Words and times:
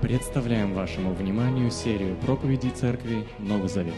Представляем 0.00 0.74
вашему 0.74 1.12
вниманию 1.12 1.72
серию 1.72 2.14
проповедей 2.18 2.70
Церкви 2.70 3.26
Новый 3.40 3.68
Завет. 3.68 3.96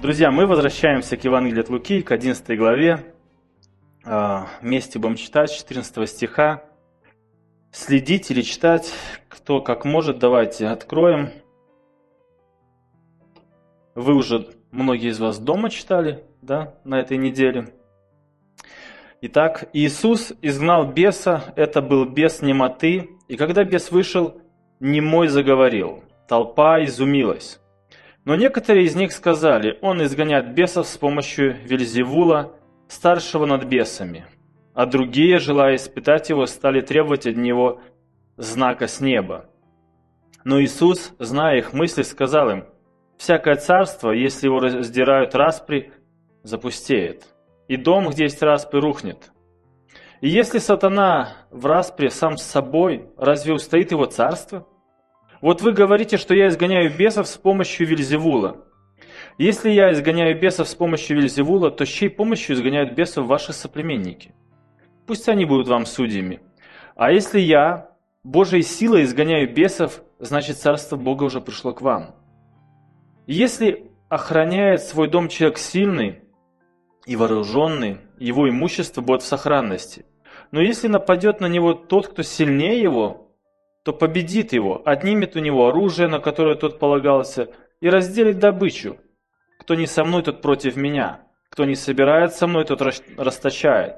Друзья, 0.00 0.30
мы 0.30 0.46
возвращаемся 0.46 1.18
к 1.18 1.24
Евангелию 1.24 1.60
от 1.60 1.68
Луки, 1.68 2.00
к 2.00 2.10
11 2.10 2.56
главе. 2.56 3.14
А, 4.06 4.46
вместе 4.62 4.98
будем 4.98 5.16
читать 5.16 5.52
14 5.52 6.08
стиха. 6.08 6.64
Следить 7.72 8.30
или 8.30 8.40
читать, 8.40 8.90
кто 9.28 9.60
как 9.60 9.84
может, 9.84 10.18
давайте 10.18 10.66
откроем. 10.66 11.28
Вы 13.94 14.14
уже, 14.14 14.48
многие 14.70 15.10
из 15.10 15.20
вас 15.20 15.38
дома 15.38 15.68
читали, 15.68 16.24
да, 16.42 16.74
на 16.84 17.00
этой 17.00 17.16
неделе. 17.16 17.68
Итак, 19.22 19.68
Иисус 19.72 20.32
изгнал 20.40 20.86
беса, 20.86 21.52
это 21.56 21.82
был 21.82 22.06
бес 22.06 22.40
немоты, 22.40 23.10
и 23.28 23.36
когда 23.36 23.64
бес 23.64 23.90
вышел, 23.90 24.40
немой 24.80 25.28
заговорил. 25.28 26.02
Толпа 26.26 26.82
изумилась. 26.82 27.60
Но 28.24 28.36
некоторые 28.36 28.86
из 28.86 28.94
них 28.94 29.12
сказали, 29.12 29.78
он 29.82 30.02
изгоняет 30.02 30.54
бесов 30.54 30.86
с 30.86 30.96
помощью 30.96 31.56
Вельзевула, 31.64 32.52
старшего 32.88 33.46
над 33.46 33.64
бесами. 33.64 34.26
А 34.74 34.86
другие, 34.86 35.38
желая 35.38 35.76
испытать 35.76 36.30
его, 36.30 36.46
стали 36.46 36.80
требовать 36.80 37.26
от 37.26 37.36
него 37.36 37.80
знака 38.36 38.86
с 38.86 39.00
неба. 39.00 39.46
Но 40.44 40.60
Иисус, 40.62 41.12
зная 41.18 41.58
их 41.58 41.72
мысли, 41.72 42.02
сказал 42.02 42.50
им, 42.50 42.64
«Всякое 43.18 43.56
царство, 43.56 44.12
если 44.12 44.46
его 44.46 44.60
раздирают 44.60 45.34
распри, 45.34 45.92
запустеет, 46.42 47.24
и 47.68 47.76
дом, 47.76 48.08
где 48.08 48.24
есть 48.24 48.42
распри, 48.42 48.78
рухнет. 48.78 49.30
И 50.20 50.28
если 50.28 50.58
сатана 50.58 51.36
в 51.50 51.66
распре 51.66 52.10
сам 52.10 52.36
с 52.36 52.42
собой, 52.42 53.08
разве 53.16 53.54
устоит 53.54 53.90
его 53.92 54.06
царство?» 54.06 54.66
Вот 55.40 55.62
вы 55.62 55.72
говорите, 55.72 56.18
что 56.18 56.34
я 56.34 56.48
изгоняю 56.48 56.94
бесов 56.94 57.26
с 57.26 57.38
помощью 57.38 57.86
Вильзевула. 57.86 58.58
Если 59.38 59.70
я 59.70 59.90
изгоняю 59.92 60.38
бесов 60.38 60.68
с 60.68 60.74
помощью 60.74 61.16
Вильзевула, 61.16 61.70
то 61.70 61.86
с 61.86 61.88
чьей 61.88 62.10
помощью 62.10 62.54
изгоняют 62.54 62.92
бесов 62.92 63.26
ваши 63.26 63.54
соплеменники? 63.54 64.34
Пусть 65.06 65.28
они 65.30 65.46
будут 65.46 65.66
вам 65.66 65.86
судьями. 65.86 66.40
А 66.94 67.10
если 67.10 67.40
я 67.40 67.90
Божьей 68.22 68.60
силой 68.60 69.04
изгоняю 69.04 69.50
бесов, 69.50 70.02
значит 70.18 70.58
царство 70.58 70.96
Бога 70.96 71.24
уже 71.24 71.40
пришло 71.40 71.72
к 71.72 71.80
вам. 71.80 72.14
Если 73.26 73.90
охраняет 74.10 74.82
свой 74.82 75.08
дом 75.08 75.28
человек 75.28 75.56
сильный 75.56 76.20
и 77.10 77.16
вооруженный, 77.16 77.98
его 78.20 78.48
имущество 78.48 79.00
будет 79.00 79.22
в 79.22 79.26
сохранности. 79.26 80.06
Но 80.52 80.60
если 80.60 80.86
нападет 80.86 81.40
на 81.40 81.46
него 81.46 81.74
тот, 81.74 82.06
кто 82.06 82.22
сильнее 82.22 82.80
его, 82.80 83.34
то 83.84 83.92
победит 83.92 84.52
его, 84.52 84.80
отнимет 84.84 85.34
у 85.34 85.40
него 85.40 85.66
оружие, 85.66 86.06
на 86.06 86.20
которое 86.20 86.54
тот 86.54 86.78
полагался, 86.78 87.48
и 87.80 87.88
разделит 87.88 88.38
добычу. 88.38 88.98
Кто 89.58 89.74
не 89.74 89.86
со 89.86 90.04
мной, 90.04 90.22
тот 90.22 90.40
против 90.40 90.76
меня. 90.76 91.22
Кто 91.48 91.64
не 91.64 91.74
собирает 91.74 92.32
со 92.32 92.46
мной, 92.46 92.64
тот 92.64 92.80
расточает. 93.16 93.96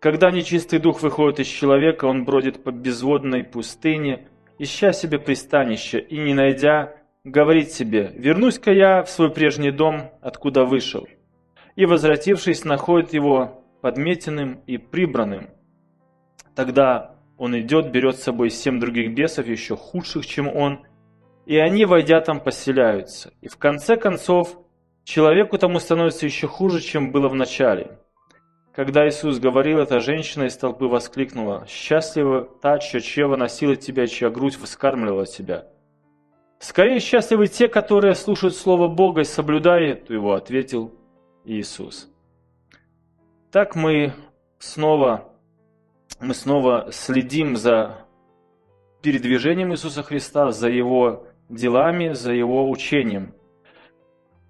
Когда 0.00 0.32
нечистый 0.32 0.80
дух 0.80 1.02
выходит 1.02 1.38
из 1.38 1.46
человека, 1.46 2.06
он 2.06 2.24
бродит 2.24 2.64
по 2.64 2.72
безводной 2.72 3.44
пустыне, 3.44 4.26
ища 4.58 4.92
себе 4.92 5.20
пристанище, 5.20 6.00
и, 6.00 6.18
не 6.18 6.34
найдя, 6.34 6.96
говорит 7.22 7.70
себе, 7.70 8.10
«Вернусь-ка 8.16 8.72
я 8.72 9.04
в 9.04 9.08
свой 9.08 9.30
прежний 9.30 9.70
дом, 9.70 10.10
откуда 10.20 10.64
вышел». 10.64 11.06
И, 11.78 11.86
возвратившись, 11.86 12.64
находит 12.64 13.12
его 13.12 13.62
подметенным 13.82 14.62
и 14.66 14.78
прибранным. 14.78 15.50
Тогда 16.56 17.14
он 17.36 17.56
идет, 17.56 17.92
берет 17.92 18.16
с 18.16 18.24
собой 18.24 18.50
семь 18.50 18.80
других 18.80 19.14
бесов, 19.14 19.46
еще 19.46 19.76
худших, 19.76 20.26
чем 20.26 20.48
он, 20.48 20.80
и 21.46 21.56
они, 21.56 21.84
войдя 21.84 22.20
там, 22.20 22.40
поселяются. 22.40 23.32
И 23.42 23.48
в 23.48 23.58
конце 23.58 23.96
концов, 23.96 24.58
человеку 25.04 25.56
тому 25.56 25.78
становится 25.78 26.26
еще 26.26 26.48
хуже, 26.48 26.80
чем 26.80 27.12
было 27.12 27.28
в 27.28 27.36
начале. 27.36 28.00
Когда 28.74 29.08
Иисус 29.08 29.38
говорил 29.38 29.78
это, 29.78 30.00
женщина 30.00 30.46
из 30.46 30.56
толпы 30.56 30.86
воскликнула, 30.86 31.64
«Счастлива 31.68 32.42
та, 32.60 32.80
чья 32.80 32.98
чрево 32.98 33.36
носила 33.36 33.76
тебя, 33.76 34.08
чья 34.08 34.30
грудь 34.30 34.56
вскармливала 34.56 35.26
тебя». 35.26 35.68
«Скорее 36.58 36.98
счастливы 36.98 37.46
те, 37.46 37.68
которые 37.68 38.16
слушают 38.16 38.56
Слово 38.56 38.88
Бога 38.88 39.20
и 39.20 39.24
соблюдают 39.24 40.10
его», 40.10 40.34
ответил 40.34 40.97
Иисус. 41.48 42.08
Так 43.50 43.74
мы 43.74 44.12
снова 44.58 45.28
мы 46.20 46.34
снова 46.34 46.88
следим 46.90 47.56
за 47.56 48.04
передвижением 49.02 49.72
Иисуса 49.72 50.02
Христа, 50.02 50.50
за 50.50 50.68
Его 50.68 51.26
делами, 51.48 52.12
за 52.12 52.32
Его 52.32 52.68
учением. 52.68 53.34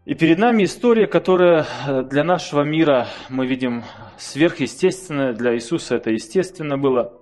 И 0.06 0.14
перед 0.14 0.38
нами 0.38 0.64
история, 0.64 1.06
которая 1.06 1.66
для 2.04 2.24
нашего 2.24 2.62
мира, 2.62 3.08
мы 3.28 3.46
видим, 3.46 3.84
сверхъестественная, 4.16 5.34
для 5.34 5.54
Иисуса 5.54 5.96
это 5.96 6.10
естественно 6.10 6.78
было. 6.78 7.20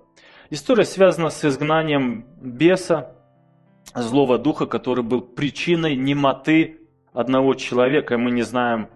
История 0.49 0.85
связана 0.85 1.29
с 1.29 1.43
изгнанием 1.43 2.25
беса, 2.41 3.13
злого 3.93 4.37
духа, 4.37 4.65
который 4.65 5.03
был 5.03 5.19
причиной 5.19 5.97
немоты 5.97 6.79
одного 7.11 7.53
человека. 7.55 8.17
Мы 8.17 8.31
не 8.31 8.43
знаем, 8.43 8.87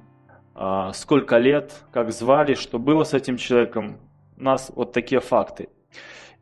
сколько 0.93 1.37
лет, 1.37 1.73
как 1.91 2.11
звали, 2.11 2.53
что 2.53 2.77
было 2.77 3.03
с 3.03 3.13
этим 3.13 3.37
человеком 3.37 3.97
нас 4.37 4.71
вот 4.75 4.91
такие 4.91 5.21
факты. 5.21 5.69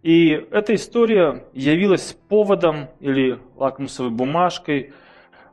И 0.01 0.29
эта 0.51 0.75
история 0.75 1.45
явилась 1.53 2.17
поводом 2.29 2.87
или 2.99 3.39
лакмусовой 3.55 4.11
бумажкой, 4.11 4.93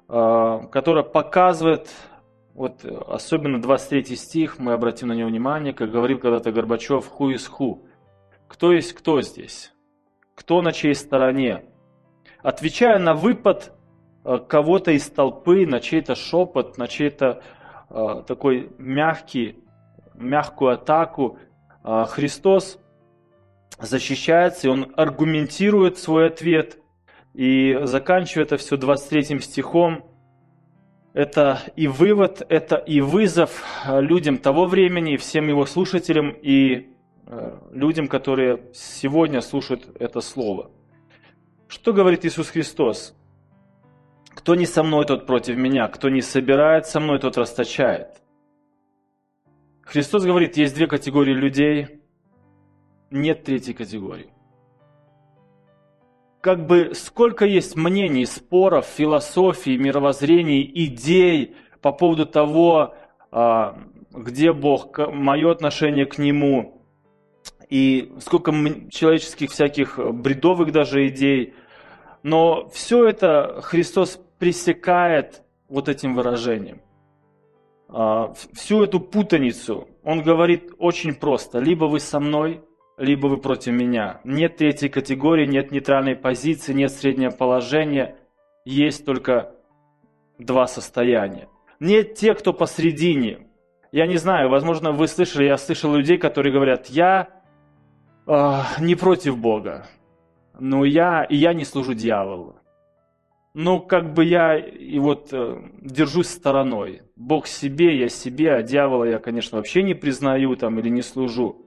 а, 0.08 0.66
которая 0.68 1.02
показывает, 1.02 1.90
вот 2.54 2.84
особенно 2.84 3.60
23 3.60 4.16
стих, 4.16 4.58
мы 4.58 4.72
обратим 4.72 5.08
на 5.08 5.14
него 5.14 5.28
внимание, 5.28 5.72
как 5.72 5.90
говорил 5.90 6.18
когда-то 6.18 6.52
Горбачев, 6.52 7.10
«Who 7.18 7.34
is 7.34 7.50
who?» 7.58 7.80
Кто 8.46 8.72
есть 8.72 8.92
кто 8.92 9.20
здесь? 9.20 9.72
Кто 10.36 10.62
на 10.62 10.72
чьей 10.72 10.94
стороне? 10.94 11.64
Отвечая 12.42 13.00
на 13.00 13.14
выпад 13.14 13.72
а, 14.22 14.38
кого-то 14.38 14.92
из 14.92 15.10
толпы, 15.10 15.66
на 15.66 15.80
чей-то 15.80 16.14
шепот, 16.14 16.78
на 16.78 16.86
чей-то 16.86 17.42
э, 17.90 18.22
такой 18.26 18.70
мягкий, 18.78 19.56
мягкую 20.14 20.72
атаку, 20.72 21.38
а, 21.82 22.04
Христос 22.04 22.78
защищается, 23.78 24.66
и 24.66 24.70
он 24.70 24.92
аргументирует 24.96 25.98
свой 25.98 26.26
ответ, 26.26 26.78
и 27.34 27.78
заканчивает 27.82 28.48
это 28.48 28.56
все 28.56 28.76
23 28.76 29.40
стихом. 29.40 30.04
Это 31.12 31.60
и 31.76 31.86
вывод, 31.86 32.44
это 32.48 32.76
и 32.76 33.00
вызов 33.00 33.62
людям 33.86 34.38
того 34.38 34.66
времени, 34.66 35.16
всем 35.16 35.48
его 35.48 35.64
слушателям, 35.64 36.30
и 36.30 36.88
э, 37.26 37.58
людям, 37.72 38.08
которые 38.08 38.64
сегодня 38.74 39.40
слушают 39.40 39.86
это 39.98 40.20
слово. 40.20 40.70
Что 41.68 41.92
говорит 41.92 42.24
Иисус 42.24 42.48
Христос? 42.48 43.14
Кто 44.36 44.54
не 44.54 44.66
со 44.66 44.82
мной, 44.82 45.06
тот 45.06 45.26
против 45.26 45.56
меня. 45.56 45.88
Кто 45.88 46.10
не 46.10 46.20
собирает 46.20 46.86
со 46.86 47.00
мной, 47.00 47.18
тот 47.18 47.38
расточает. 47.38 48.22
Христос 49.82 50.24
говорит, 50.24 50.58
есть 50.58 50.74
две 50.74 50.86
категории 50.86 51.32
людей, 51.32 52.02
нет 53.10 53.44
третьей 53.44 53.72
категории. 53.72 54.30
Как 56.42 56.66
бы 56.66 56.92
сколько 56.94 57.46
есть 57.46 57.76
мнений, 57.76 58.26
споров, 58.26 58.84
философий, 58.84 59.78
мировоззрений, 59.78 60.70
идей 60.74 61.56
по 61.80 61.92
поводу 61.92 62.26
того, 62.26 62.94
а, 63.32 63.78
где 64.12 64.52
Бог, 64.52 64.98
мое 64.98 65.50
отношение 65.50 66.04
к 66.04 66.18
Нему, 66.18 66.82
и 67.70 68.12
сколько 68.20 68.52
человеческих 68.90 69.50
всяких 69.50 69.98
бредовых 69.98 70.72
даже 70.72 71.08
идей. 71.08 71.54
Но 72.22 72.68
все 72.68 73.08
это 73.08 73.60
Христос 73.62 74.20
пресекает 74.38 75.42
вот 75.68 75.88
этим 75.88 76.14
выражением. 76.14 76.80
А, 77.88 78.32
всю 78.52 78.82
эту 78.82 79.00
путаницу, 79.00 79.88
он 80.02 80.22
говорит 80.22 80.72
очень 80.78 81.14
просто. 81.14 81.58
Либо 81.58 81.84
вы 81.84 82.00
со 82.00 82.20
мной, 82.20 82.62
либо 82.98 83.26
вы 83.26 83.36
против 83.38 83.72
меня. 83.72 84.20
Нет 84.24 84.56
третьей 84.56 84.88
категории, 84.88 85.46
нет 85.46 85.70
нейтральной 85.70 86.16
позиции, 86.16 86.72
нет 86.72 86.92
среднего 86.92 87.30
положения. 87.30 88.16
Есть 88.64 89.04
только 89.04 89.54
два 90.38 90.66
состояния. 90.66 91.48
Нет 91.78 92.14
тех, 92.14 92.38
кто 92.38 92.52
посредине. 92.52 93.46
Я 93.92 94.06
не 94.06 94.16
знаю, 94.16 94.48
возможно, 94.48 94.92
вы 94.92 95.08
слышали, 95.08 95.44
я 95.44 95.56
слышал 95.56 95.94
людей, 95.94 96.18
которые 96.18 96.52
говорят, 96.52 96.86
я 96.86 97.28
э, 98.26 98.60
не 98.80 98.94
против 98.94 99.38
Бога, 99.38 99.86
но 100.58 100.84
я, 100.84 101.24
и 101.24 101.36
я 101.36 101.54
не 101.54 101.64
служу 101.64 101.94
дьяволу. 101.94 102.56
Ну, 103.58 103.80
как 103.80 104.12
бы 104.12 104.22
я 104.22 104.58
и 104.58 104.98
вот 104.98 105.30
э, 105.32 105.56
держусь 105.80 106.28
стороной. 106.28 107.00
Бог 107.16 107.46
себе, 107.46 107.98
я 107.98 108.10
себе, 108.10 108.52
а 108.52 108.62
дьявола 108.62 109.04
я, 109.04 109.18
конечно, 109.18 109.56
вообще 109.56 109.82
не 109.82 109.94
признаю 109.94 110.56
там 110.56 110.78
или 110.78 110.90
не 110.90 111.00
служу. 111.00 111.64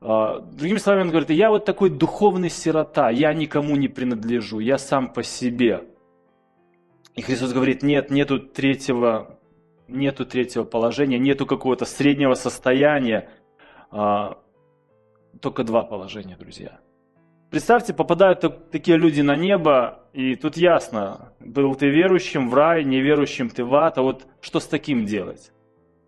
А, 0.00 0.38
другими 0.38 0.78
словами, 0.78 1.02
он 1.02 1.10
говорит, 1.10 1.30
я 1.30 1.50
вот 1.50 1.64
такой 1.64 1.90
духовный 1.90 2.48
сирота, 2.48 3.10
я 3.10 3.34
никому 3.34 3.74
не 3.74 3.88
принадлежу, 3.88 4.60
я 4.60 4.78
сам 4.78 5.12
по 5.12 5.24
себе. 5.24 5.82
И 7.16 7.22
Христос 7.22 7.52
говорит, 7.52 7.82
нет, 7.82 8.12
нету 8.12 8.38
третьего, 8.38 9.36
нету 9.88 10.24
третьего 10.24 10.62
положения, 10.62 11.18
нету 11.18 11.44
какого-то 11.44 11.86
среднего 11.86 12.34
состояния, 12.34 13.28
а, 13.90 14.38
только 15.40 15.64
два 15.64 15.82
положения, 15.82 16.36
друзья– 16.36 16.78
Представьте, 17.50 17.92
попадают 17.92 18.70
такие 18.70 18.96
люди 18.96 19.22
на 19.22 19.34
небо, 19.34 20.04
и 20.12 20.36
тут 20.36 20.56
ясно, 20.56 21.32
был 21.40 21.74
ты 21.74 21.88
верующим 21.88 22.48
в 22.48 22.54
рай, 22.54 22.84
неверующим 22.84 23.50
ты 23.50 23.64
в 23.64 23.74
ад, 23.74 23.98
а 23.98 24.02
вот 24.02 24.26
что 24.40 24.60
с 24.60 24.66
таким 24.66 25.04
делать? 25.04 25.50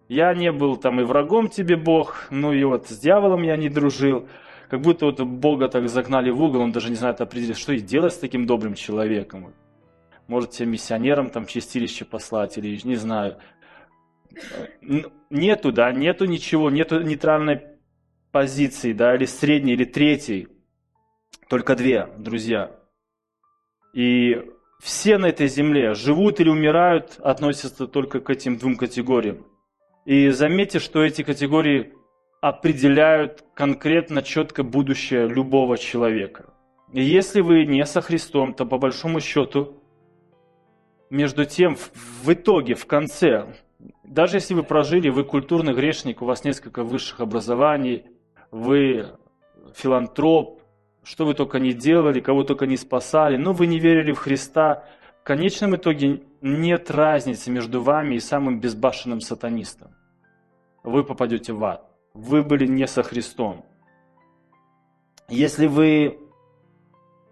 Я 0.08 0.34
не 0.34 0.52
был 0.52 0.76
там 0.76 1.00
и 1.00 1.04
врагом 1.04 1.48
тебе 1.48 1.76
Бог, 1.76 2.28
ну 2.30 2.52
и 2.52 2.62
вот 2.62 2.88
с 2.88 2.98
дьяволом 2.98 3.42
я 3.42 3.56
не 3.56 3.68
дружил. 3.68 4.28
Как 4.68 4.82
будто 4.82 5.06
вот 5.06 5.20
Бога 5.20 5.68
так 5.68 5.88
загнали 5.88 6.30
в 6.30 6.40
угол, 6.40 6.60
он 6.60 6.70
даже 6.70 6.90
не 6.90 6.96
знает 6.96 7.20
определить, 7.20 7.58
что 7.58 7.72
и 7.72 7.80
делать 7.80 8.12
с 8.12 8.18
таким 8.18 8.46
добрым 8.46 8.74
человеком. 8.74 9.52
Может, 10.28 10.50
тебе 10.50 10.68
миссионерам 10.68 11.28
там 11.30 11.46
чистилище 11.46 12.04
послать 12.04 12.56
или 12.56 12.78
не 12.84 12.94
знаю. 12.94 13.38
Нету, 15.28 15.72
да, 15.72 15.90
нету 15.92 16.24
ничего, 16.26 16.70
нету 16.70 17.02
нейтральной 17.02 17.62
позиции, 18.30 18.92
да, 18.92 19.14
или 19.16 19.24
средней, 19.24 19.72
или 19.72 19.84
третьей. 19.84 20.48
Только 21.52 21.76
две, 21.76 22.08
друзья. 22.16 22.70
И 23.92 24.42
все 24.80 25.18
на 25.18 25.26
этой 25.26 25.48
земле 25.48 25.92
живут 25.92 26.40
или 26.40 26.48
умирают, 26.48 27.18
относятся 27.18 27.86
только 27.86 28.20
к 28.20 28.30
этим 28.30 28.56
двум 28.56 28.76
категориям. 28.76 29.44
И 30.06 30.30
заметьте, 30.30 30.78
что 30.78 31.04
эти 31.04 31.20
категории 31.22 31.92
определяют 32.40 33.44
конкретно, 33.52 34.22
четко 34.22 34.62
будущее 34.62 35.28
любого 35.28 35.76
человека. 35.76 36.54
И 36.90 37.02
если 37.02 37.42
вы 37.42 37.66
не 37.66 37.84
со 37.84 38.00
Христом, 38.00 38.54
то 38.54 38.64
по 38.64 38.78
большому 38.78 39.20
счету, 39.20 39.76
между 41.10 41.44
тем, 41.44 41.76
в 41.76 42.32
итоге, 42.32 42.72
в 42.72 42.86
конце, 42.86 43.56
даже 44.04 44.38
если 44.38 44.54
вы 44.54 44.62
прожили, 44.62 45.10
вы 45.10 45.22
культурный 45.24 45.74
грешник, 45.74 46.22
у 46.22 46.24
вас 46.24 46.44
несколько 46.44 46.82
высших 46.82 47.20
образований, 47.20 48.06
вы 48.50 49.10
филантроп, 49.74 50.61
что 51.02 51.26
вы 51.26 51.34
только 51.34 51.58
не 51.58 51.72
делали, 51.72 52.20
кого 52.20 52.44
только 52.44 52.66
не 52.66 52.76
спасали, 52.76 53.36
но 53.36 53.52
вы 53.52 53.66
не 53.66 53.78
верили 53.78 54.12
в 54.12 54.18
Христа, 54.18 54.84
в 55.20 55.24
конечном 55.24 55.76
итоге 55.76 56.22
нет 56.40 56.90
разницы 56.90 57.50
между 57.50 57.80
вами 57.80 58.16
и 58.16 58.20
самым 58.20 58.60
безбашенным 58.60 59.20
сатанистом. 59.20 59.94
Вы 60.82 61.04
попадете 61.04 61.52
в 61.52 61.64
ад. 61.64 61.88
Вы 62.14 62.42
были 62.42 62.66
не 62.66 62.86
со 62.86 63.02
Христом. 63.02 63.64
Если 65.28 65.66
вы 65.66 66.18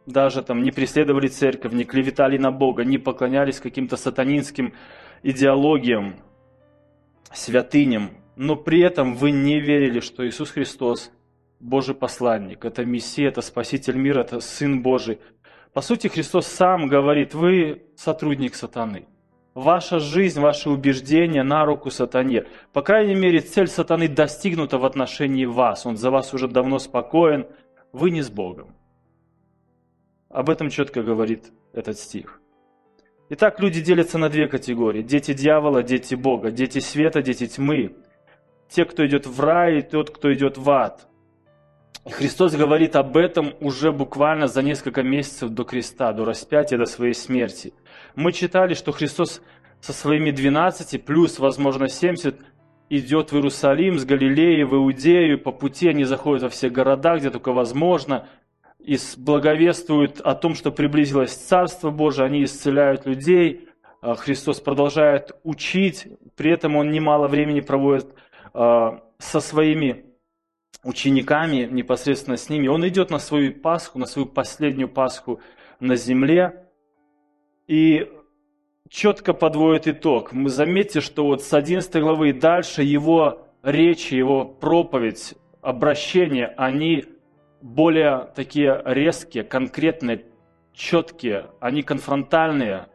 даже 0.06 0.42
там 0.42 0.62
не 0.62 0.70
преследовали 0.70 1.28
церковь, 1.28 1.72
не 1.72 1.84
клеветали 1.84 2.38
на 2.38 2.50
Бога, 2.50 2.84
не 2.84 2.98
поклонялись 2.98 3.60
каким-то 3.60 3.96
сатанинским 3.96 4.72
идеологиям, 5.22 6.16
святыням, 7.32 8.10
но 8.36 8.56
при 8.56 8.80
этом 8.80 9.14
вы 9.14 9.32
не 9.32 9.60
верили, 9.60 10.00
что 10.00 10.26
Иисус 10.26 10.50
Христос 10.50 11.12
Божий 11.60 11.94
посланник, 11.94 12.64
это 12.64 12.84
Мессия, 12.86 13.28
это 13.28 13.42
Спаситель 13.42 13.96
мира, 13.96 14.22
это 14.22 14.40
Сын 14.40 14.82
Божий. 14.82 15.20
По 15.74 15.82
сути, 15.82 16.08
Христос 16.08 16.46
сам 16.46 16.88
говорит, 16.88 17.34
вы 17.34 17.82
сотрудник 17.96 18.54
сатаны. 18.54 19.06
Ваша 19.54 19.98
жизнь, 19.98 20.40
ваши 20.40 20.70
убеждения 20.70 21.42
на 21.42 21.64
руку 21.64 21.90
сатане. 21.90 22.46
По 22.72 22.82
крайней 22.82 23.14
мере, 23.14 23.40
цель 23.40 23.66
сатаны 23.66 24.08
достигнута 24.08 24.78
в 24.78 24.84
отношении 24.84 25.44
вас. 25.44 25.84
Он 25.86 25.96
за 25.96 26.10
вас 26.10 26.32
уже 26.32 26.48
давно 26.48 26.78
спокоен. 26.78 27.46
Вы 27.92 28.10
не 28.10 28.22
с 28.22 28.30
Богом. 28.30 28.74
Об 30.30 30.48
этом 30.48 30.70
четко 30.70 31.02
говорит 31.02 31.52
этот 31.72 31.98
стих. 31.98 32.40
Итак, 33.28 33.60
люди 33.60 33.82
делятся 33.82 34.18
на 34.18 34.28
две 34.28 34.48
категории. 34.48 35.02
Дети 35.02 35.34
дьявола, 35.34 35.82
дети 35.82 36.14
Бога. 36.14 36.52
Дети 36.52 36.78
света, 36.78 37.20
дети 37.20 37.46
тьмы. 37.46 37.96
Те, 38.68 38.84
кто 38.84 39.04
идет 39.04 39.26
в 39.26 39.40
рай, 39.40 39.80
и 39.80 39.82
тот, 39.82 40.10
кто 40.10 40.32
идет 40.32 40.56
в 40.56 40.70
ад. 40.70 41.09
Христос 42.08 42.54
говорит 42.54 42.96
об 42.96 43.16
этом 43.16 43.54
уже 43.60 43.92
буквально 43.92 44.46
за 44.46 44.62
несколько 44.62 45.02
месяцев 45.02 45.50
до 45.50 45.64
креста, 45.64 46.12
до 46.12 46.24
распятия, 46.24 46.78
до 46.78 46.86
своей 46.86 47.12
смерти. 47.12 47.74
Мы 48.14 48.32
читали, 48.32 48.74
что 48.74 48.92
Христос 48.92 49.42
со 49.80 49.92
своими 49.92 50.30
12 50.30 51.04
плюс, 51.04 51.38
возможно, 51.38 51.88
70 51.88 52.36
идет 52.88 53.32
в 53.32 53.36
Иерусалим 53.36 53.98
с 53.98 54.04
Галилеи 54.04 54.62
в 54.62 54.74
Иудею, 54.74 55.38
по 55.38 55.52
пути 55.52 55.88
они 55.88 56.04
заходят 56.04 56.42
во 56.42 56.48
все 56.48 56.70
города, 56.70 57.16
где 57.16 57.30
только 57.30 57.52
возможно, 57.52 58.26
и 58.78 58.96
благовествуют 59.18 60.20
о 60.20 60.34
том, 60.34 60.54
что 60.54 60.72
приблизилось 60.72 61.32
Царство 61.32 61.90
Божие, 61.90 62.26
они 62.26 62.44
исцеляют 62.44 63.04
людей, 63.04 63.68
а 64.00 64.14
Христос 64.14 64.60
продолжает 64.60 65.32
учить, 65.44 66.08
при 66.34 66.50
этом 66.50 66.76
Он 66.76 66.90
немало 66.90 67.28
времени 67.28 67.60
проводит 67.60 68.14
а, 68.54 69.02
со 69.18 69.40
своими 69.40 70.09
учениками, 70.82 71.68
непосредственно 71.70 72.36
с 72.36 72.48
ними. 72.48 72.68
Он 72.68 72.86
идет 72.88 73.10
на 73.10 73.18
свою 73.18 73.52
Пасху, 73.52 73.98
на 73.98 74.06
свою 74.06 74.26
последнюю 74.26 74.88
Пасху 74.88 75.40
на 75.78 75.96
земле 75.96 76.66
и 77.66 78.10
четко 78.88 79.32
подводит 79.32 79.88
итог. 79.88 80.32
Мы 80.32 80.48
заметьте, 80.48 81.00
что 81.00 81.26
вот 81.26 81.42
с 81.42 81.52
11 81.52 81.94
главы 82.00 82.30
и 82.30 82.32
дальше 82.32 82.82
его 82.82 83.46
речи, 83.62 84.14
его 84.14 84.44
проповедь, 84.44 85.34
обращения, 85.60 86.46
они 86.56 87.04
более 87.60 88.30
такие 88.34 88.80
резкие, 88.86 89.44
конкретные, 89.44 90.24
четкие, 90.72 91.50
они 91.60 91.82
конфронтальные. 91.82 92.86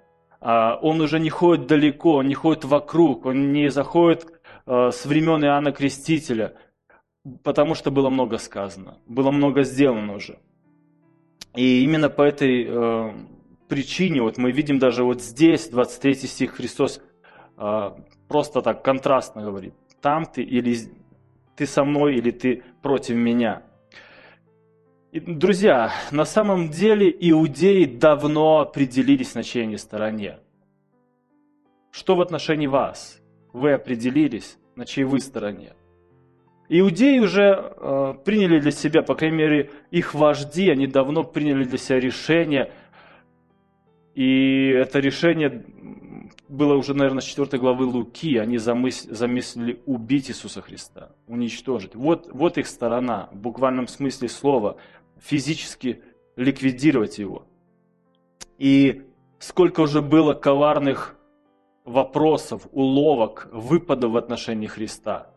А, 0.42 0.80
он 0.82 1.02
уже 1.02 1.20
не 1.20 1.30
ходит 1.30 1.68
далеко, 1.68 2.16
он 2.16 2.28
не 2.28 2.34
ходит 2.34 2.66
вокруг, 2.66 3.28
он 3.28 3.54
не 3.54 3.70
заходит 3.70 4.26
а, 4.66 4.90
с 4.90 5.06
времен 5.06 5.46
Иоанна 5.46 5.72
Крестителя– 5.72 6.54
потому 7.44 7.75
что 7.75 7.92
было 7.92 8.10
много 8.10 8.38
сказано, 8.38 8.98
было 9.07 9.31
много 9.31 9.63
сделано 9.63 10.16
уже. 10.16 10.39
И 11.56 11.83
именно 11.83 12.10
по 12.10 12.22
этой 12.22 12.66
э, 12.68 13.13
причине, 13.68 14.22
вот 14.22 14.38
мы 14.38 14.51
видим 14.51 14.77
даже 14.77 15.04
вот 15.04 15.22
здесь, 15.22 15.69
23 15.69 16.16
стих, 16.16 16.51
Христос 16.51 17.01
э, 17.57 17.92
просто 18.27 18.62
так 18.62 18.83
контрастно 18.83 19.42
говорит, 19.42 19.74
там 20.01 20.25
ты 20.25 20.44
или 20.44 20.77
ты 21.55 21.65
со 21.65 21.84
мной, 21.84 22.15
или 22.15 22.32
ты 22.32 22.63
против 22.82 23.15
меня. 23.15 23.63
И, 25.12 25.22
друзья, 25.22 25.91
на 26.12 26.25
самом 26.25 26.70
деле 26.70 27.10
иудеи 27.10 27.86
давно 27.86 28.60
определились 28.60 29.34
на 29.34 29.44
чьей 29.44 29.77
стороне. 29.77 30.39
Что 31.91 32.15
в 32.17 32.22
отношении 32.22 32.67
вас? 32.67 33.22
Вы 33.53 33.72
определились, 33.72 34.58
на 34.75 34.86
чьей 34.86 35.05
вы 35.05 35.22
стороне? 35.22 35.74
Иудеи 36.67 37.19
уже 37.19 37.74
э, 37.77 38.13
приняли 38.25 38.60
для 38.60 38.72
себя, 38.72 39.03
по 39.03 39.13
крайней 39.13 39.38
мере, 39.38 39.72
их 39.91 40.15
вожди, 40.15 40.69
они 40.69 40.88
давно 40.88 41.24
приняли 41.24 41.63
для 41.63 41.77
себя 41.77 42.00
решение. 42.00 42.72
И 44.15 44.69
это 44.69 45.00
решение 45.00 45.63
было 46.48 46.75
уже, 46.75 46.95
наверное, 46.95 47.22
с 47.22 47.25
4 47.25 47.60
главы 47.60 47.86
Луки. 47.86 48.38
Они 48.38 48.57
замыс... 48.57 49.03
замыслили 49.03 49.79
убить 49.86 50.29
Иисуса 50.31 50.62
Христа, 50.62 51.12
уничтожить. 51.27 51.93
Вот, 51.93 52.29
вот 52.31 52.57
их 52.57 52.65
сторона, 52.65 53.29
в 53.31 53.38
буквальном 53.38 53.88
смысле 53.88 54.27
слова, 54.27 54.77
физически 55.19 56.01
ликвидировать 56.36 57.19
его. 57.19 57.45
И 58.57 59.03
сколько 59.38 59.81
уже 59.81 60.01
было 60.01 60.34
коварных 60.34 61.15
вопросов, 61.84 62.67
уловок, 62.72 63.50
выпадов 63.51 64.13
в 64.13 64.17
отношении 64.17 64.65
Христа– 64.65 65.29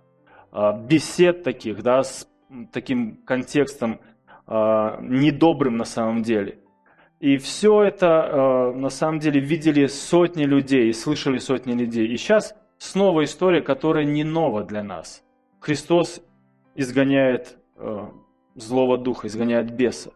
бесед 0.53 1.43
таких, 1.43 1.83
да, 1.83 2.03
с 2.03 2.29
таким 2.73 3.17
контекстом 3.25 4.01
а, 4.47 4.99
недобрым 5.03 5.77
на 5.77 5.85
самом 5.85 6.23
деле. 6.23 6.59
И 7.21 7.37
все 7.37 7.83
это 7.83 8.07
а, 8.09 8.73
на 8.73 8.89
самом 8.89 9.19
деле 9.19 9.41
видели 9.41 9.87
сотни 9.87 10.45
людей, 10.45 10.93
слышали 10.95 11.39
сотни 11.39 11.73
людей. 11.73 12.07
И 12.07 12.17
сейчас 12.17 12.55
снова 12.79 13.25
история, 13.25 13.61
которая 13.61 14.05
не 14.05 14.25
нова 14.25 14.65
для 14.65 14.83
нас. 14.83 15.23
Христос 15.61 16.23
изгоняет 16.75 17.59
злого 18.55 18.99
духа, 18.99 19.27
изгоняет 19.27 19.75
беса. 19.75 20.13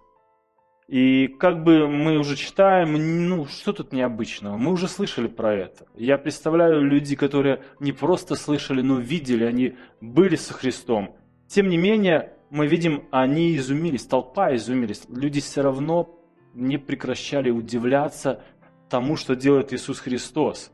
И 0.92 1.26
как 1.26 1.64
бы 1.64 1.88
мы 1.88 2.18
уже 2.18 2.36
читаем, 2.36 3.26
ну 3.26 3.46
что 3.46 3.72
тут 3.72 3.94
необычного? 3.94 4.58
Мы 4.58 4.72
уже 4.72 4.88
слышали 4.88 5.26
про 5.26 5.54
это. 5.54 5.86
Я 5.94 6.18
представляю 6.18 6.82
люди, 6.82 7.16
которые 7.16 7.62
не 7.80 7.92
просто 7.92 8.34
слышали, 8.34 8.82
но 8.82 8.98
видели, 8.98 9.44
они 9.44 9.76
были 10.02 10.36
со 10.36 10.52
Христом. 10.52 11.16
Тем 11.48 11.70
не 11.70 11.78
менее, 11.78 12.34
мы 12.50 12.66
видим, 12.66 13.04
они 13.10 13.56
изумились, 13.56 14.04
толпа 14.04 14.54
изумились. 14.54 15.04
Люди 15.08 15.40
все 15.40 15.62
равно 15.62 16.14
не 16.52 16.76
прекращали 16.76 17.48
удивляться 17.48 18.42
тому, 18.90 19.16
что 19.16 19.34
делает 19.34 19.72
Иисус 19.72 19.98
Христос. 19.98 20.72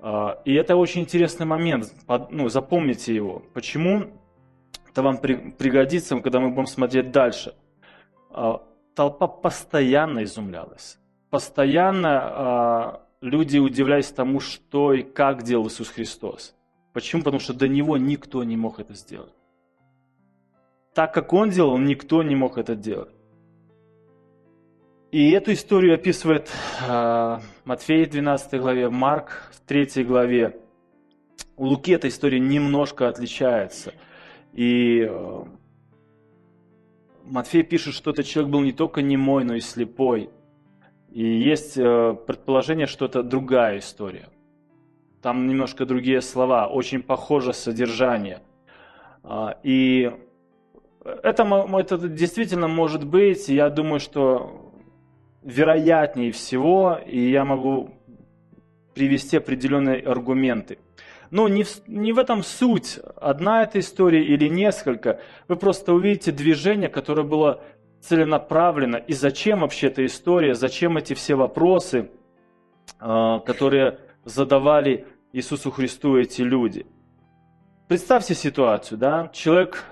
А, 0.00 0.42
и 0.44 0.52
это 0.52 0.76
очень 0.76 1.00
интересный 1.00 1.46
момент, 1.46 1.94
ну, 2.28 2.50
запомните 2.50 3.14
его. 3.14 3.42
Почему? 3.54 4.04
Это 4.90 5.02
вам 5.02 5.16
пригодится, 5.16 6.20
когда 6.20 6.40
мы 6.40 6.50
будем 6.50 6.66
смотреть 6.66 7.10
дальше. 7.10 7.54
Толпа 8.94 9.26
постоянно 9.26 10.22
изумлялась. 10.24 10.98
Постоянно 11.30 12.20
а, 12.22 13.06
люди 13.20 13.58
удивлялись 13.58 14.12
тому, 14.12 14.38
что 14.40 14.92
и 14.92 15.02
как 15.02 15.42
делал 15.42 15.66
Иисус 15.66 15.88
Христос. 15.88 16.54
Почему? 16.92 17.22
Потому 17.22 17.40
что 17.40 17.54
до 17.54 17.66
Него 17.66 17.96
никто 17.96 18.44
не 18.44 18.56
мог 18.56 18.78
это 18.78 18.94
сделать. 18.94 19.34
Так 20.94 21.12
как 21.12 21.32
Он 21.32 21.50
делал, 21.50 21.76
никто 21.76 22.22
не 22.22 22.36
мог 22.36 22.56
это 22.56 22.76
делать. 22.76 23.12
И 25.10 25.30
эту 25.30 25.52
историю 25.52 25.94
описывает 25.94 26.50
э, 26.88 27.38
Матфей 27.64 28.04
в 28.04 28.10
12 28.10 28.60
главе, 28.60 28.90
Марк 28.90 29.50
в 29.52 29.60
3 29.60 30.04
главе. 30.04 30.60
У 31.56 31.66
Луки 31.66 31.92
эта 31.92 32.08
история 32.08 32.40
немножко 32.40 33.08
отличается. 33.08 33.92
И 34.52 35.06
э, 35.08 35.44
Матфей 37.24 37.62
пишет, 37.62 37.94
что 37.94 38.10
этот 38.10 38.26
человек 38.26 38.52
был 38.52 38.60
не 38.60 38.72
только 38.72 39.02
немой, 39.02 39.44
но 39.44 39.54
и 39.54 39.60
слепой. 39.60 40.30
И 41.10 41.24
есть 41.24 41.78
э, 41.78 42.16
предположение, 42.26 42.86
что 42.86 43.06
это 43.06 43.22
другая 43.22 43.78
история. 43.78 44.28
Там 45.22 45.46
немножко 45.46 45.86
другие 45.86 46.20
слова, 46.20 46.66
очень 46.66 47.02
похоже 47.02 47.52
содержание. 47.52 48.42
Э, 49.22 49.54
и 49.62 50.12
это, 51.04 51.44
это 51.78 52.08
действительно 52.08 52.68
может 52.68 53.06
быть. 53.06 53.48
Я 53.48 53.70
думаю, 53.70 54.00
что 54.00 54.72
вероятнее 55.42 56.32
всего, 56.32 56.98
и 57.06 57.30
я 57.30 57.44
могу 57.44 57.90
привести 58.94 59.36
определенные 59.36 60.00
аргументы. 60.00 60.78
Но 61.34 61.48
не 61.48 61.64
в, 61.64 61.88
не 61.88 62.12
в 62.12 62.20
этом 62.20 62.44
суть, 62.44 63.00
одна 63.16 63.64
эта 63.64 63.80
история 63.80 64.24
или 64.24 64.46
несколько. 64.46 65.18
Вы 65.48 65.56
просто 65.56 65.92
увидите 65.92 66.30
движение, 66.30 66.88
которое 66.88 67.24
было 67.24 67.60
целенаправленно. 68.00 68.98
И 68.98 69.14
зачем 69.14 69.62
вообще 69.62 69.88
эта 69.88 70.06
история, 70.06 70.54
зачем 70.54 70.96
эти 70.96 71.14
все 71.14 71.34
вопросы, 71.34 72.08
а, 73.00 73.40
которые 73.40 73.98
задавали 74.24 75.08
Иисусу 75.32 75.72
Христу 75.72 76.16
эти 76.16 76.42
люди. 76.42 76.86
Представьте 77.88 78.36
ситуацию, 78.36 78.96
да, 78.96 79.28
человек 79.32 79.82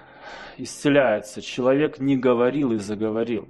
исцеляется, 0.59 1.43
человек 1.43 1.99
не 1.99 2.17
говорил 2.17 2.71
и 2.71 2.77
заговорил. 2.77 3.49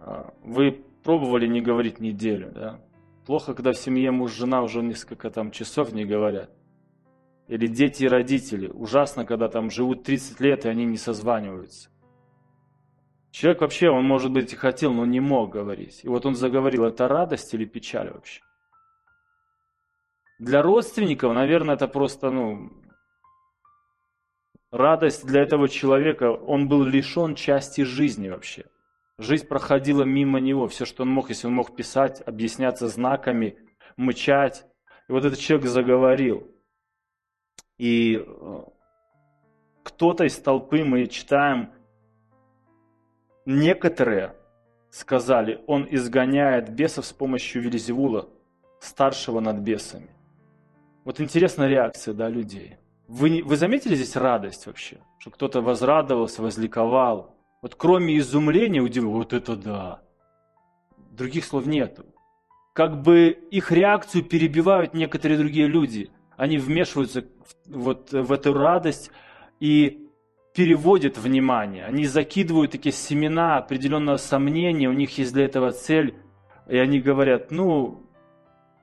А, 0.00 0.34
вы 0.42 0.84
пробовали 1.02 1.46
не 1.46 1.62
говорить 1.62 1.98
неделю, 1.98 2.52
да? 2.54 2.78
Плохо, 3.24 3.54
когда 3.54 3.72
в 3.72 3.78
семье 3.78 4.10
муж 4.10 4.32
жена 4.32 4.62
уже 4.62 4.82
несколько 4.82 5.30
там 5.30 5.50
часов 5.50 5.94
не 5.94 6.04
говорят. 6.04 6.50
Или 7.48 7.66
дети 7.66 8.04
и 8.04 8.08
родители. 8.08 8.68
Ужасно, 8.68 9.26
когда 9.26 9.48
там 9.48 9.70
живут 9.70 10.02
30 10.04 10.40
лет, 10.40 10.64
и 10.64 10.68
они 10.68 10.84
не 10.84 10.96
созваниваются. 10.96 11.90
Человек 13.30 13.62
вообще, 13.62 13.90
он, 13.90 14.04
может 14.04 14.30
быть, 14.30 14.52
и 14.52 14.56
хотел, 14.56 14.92
но 14.92 15.04
не 15.04 15.20
мог 15.20 15.50
говорить. 15.50 16.00
И 16.04 16.08
вот 16.08 16.24
он 16.24 16.36
заговорил, 16.36 16.84
это 16.84 17.08
радость 17.08 17.52
или 17.52 17.64
печаль 17.64 18.10
вообще? 18.10 18.40
Для 20.38 20.62
родственников, 20.62 21.34
наверное, 21.34 21.74
это 21.74 21.88
просто, 21.88 22.30
ну, 22.30 22.70
радость 24.70 25.26
для 25.26 25.42
этого 25.42 25.68
человека, 25.68 26.30
он 26.32 26.68
был 26.68 26.84
лишен 26.84 27.34
части 27.34 27.82
жизни 27.82 28.28
вообще. 28.28 28.66
Жизнь 29.18 29.46
проходила 29.46 30.02
мимо 30.02 30.40
него. 30.40 30.66
Все, 30.68 30.84
что 30.84 31.02
он 31.02 31.10
мог, 31.10 31.28
если 31.28 31.46
он 31.46 31.54
мог 31.54 31.76
писать, 31.76 32.22
объясняться 32.26 32.88
знаками, 32.88 33.58
мычать. 33.96 34.64
И 35.08 35.12
вот 35.12 35.24
этот 35.24 35.38
человек 35.38 35.66
заговорил. 35.66 36.53
И 37.78 38.24
э, 38.24 38.62
кто-то 39.82 40.24
из 40.24 40.36
толпы, 40.38 40.84
мы 40.84 41.06
читаем, 41.06 41.70
некоторые 43.46 44.34
сказали, 44.90 45.60
он 45.66 45.86
изгоняет 45.90 46.70
бесов 46.70 47.04
с 47.04 47.12
помощью 47.12 47.62
Велизевула, 47.62 48.28
старшего 48.80 49.40
над 49.40 49.58
бесами. 49.58 50.10
Вот 51.04 51.20
интересная 51.20 51.68
реакция 51.68 52.14
да, 52.14 52.28
людей. 52.28 52.76
Вы, 53.08 53.42
вы 53.44 53.56
заметили 53.56 53.94
здесь 53.94 54.16
радость 54.16 54.66
вообще? 54.66 54.98
Что 55.18 55.30
кто-то 55.30 55.60
возрадовался, 55.60 56.42
возликовал, 56.42 57.34
вот 57.60 57.74
кроме 57.74 58.18
изумления, 58.18 58.80
удивления, 58.80 59.14
вот 59.14 59.32
это 59.32 59.56
да. 59.56 60.02
Других 61.10 61.44
слов 61.44 61.66
нету. 61.66 62.06
Как 62.72 63.02
бы 63.02 63.28
их 63.28 63.72
реакцию 63.72 64.24
перебивают 64.24 64.94
некоторые 64.94 65.38
другие 65.38 65.66
люди. 65.66 66.10
Они 66.36 66.58
вмешиваются 66.58 67.24
вот 67.66 68.12
в 68.12 68.32
эту 68.32 68.52
радость 68.54 69.10
и 69.60 70.08
переводят 70.54 71.18
внимание. 71.18 71.84
Они 71.84 72.06
закидывают 72.06 72.72
такие 72.72 72.92
семена 72.92 73.58
определенного 73.58 74.16
сомнения, 74.16 74.88
у 74.88 74.92
них 74.92 75.18
есть 75.18 75.32
для 75.32 75.44
этого 75.44 75.72
цель. 75.72 76.14
И 76.68 76.78
они 76.78 77.00
говорят, 77.00 77.50
ну, 77.50 78.04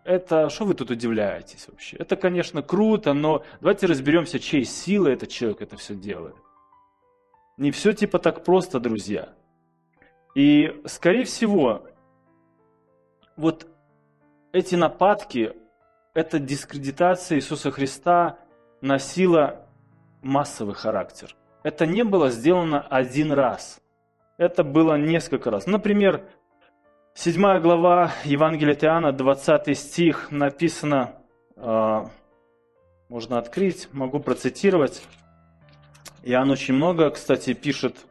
это, 0.04 0.50
что 0.50 0.66
вы 0.66 0.74
тут 0.74 0.92
удивляетесь 0.92 1.68
вообще? 1.68 1.98
Это, 1.98 2.16
конечно, 2.16 2.62
круто, 2.62 3.14
но 3.14 3.44
давайте 3.60 3.88
разберемся, 3.88 4.40
чьей 4.40 4.66
силой 4.66 5.14
этот 5.14 5.30
человек 5.30 5.62
это 5.62 5.78
все 5.78 5.96
делает. 5.96 6.36
Не 7.58 7.72
все 7.72 7.94
типа 7.94 8.20
так 8.20 8.44
просто, 8.44 8.80
друзья. 8.80 9.30
И, 10.36 10.82
скорее 10.86 11.26
всего, 11.26 11.86
вот 13.38 13.68
эти 14.52 14.76
нападки, 14.76 15.54
эта 16.14 16.40
дискредитация 16.40 17.38
Иисуса 17.38 17.72
Христа 17.72 18.38
носила 18.82 19.66
массовый 20.22 20.76
характер. 20.76 21.36
Это 21.64 21.86
не 21.86 22.04
было 22.04 22.30
сделано 22.30 22.82
один 22.82 23.32
раз. 23.32 23.80
Это 24.38 24.64
было 24.64 24.96
несколько 24.96 25.52
раз. 25.52 25.68
Например, 25.68 26.24
7 27.14 27.60
глава 27.60 28.12
Евангелия 28.26 28.76
Иоанна, 28.76 29.12
20 29.12 29.78
стих, 29.78 30.32
написано, 30.32 31.16
а, 31.56 32.10
можно 33.10 33.38
открыть, 33.38 33.90
могу 33.92 34.20
процитировать. 34.20 35.04
Иоанн 36.24 36.50
очень 36.50 36.74
много, 36.74 37.10
кстати, 37.12 37.54
пишет, 37.54 38.06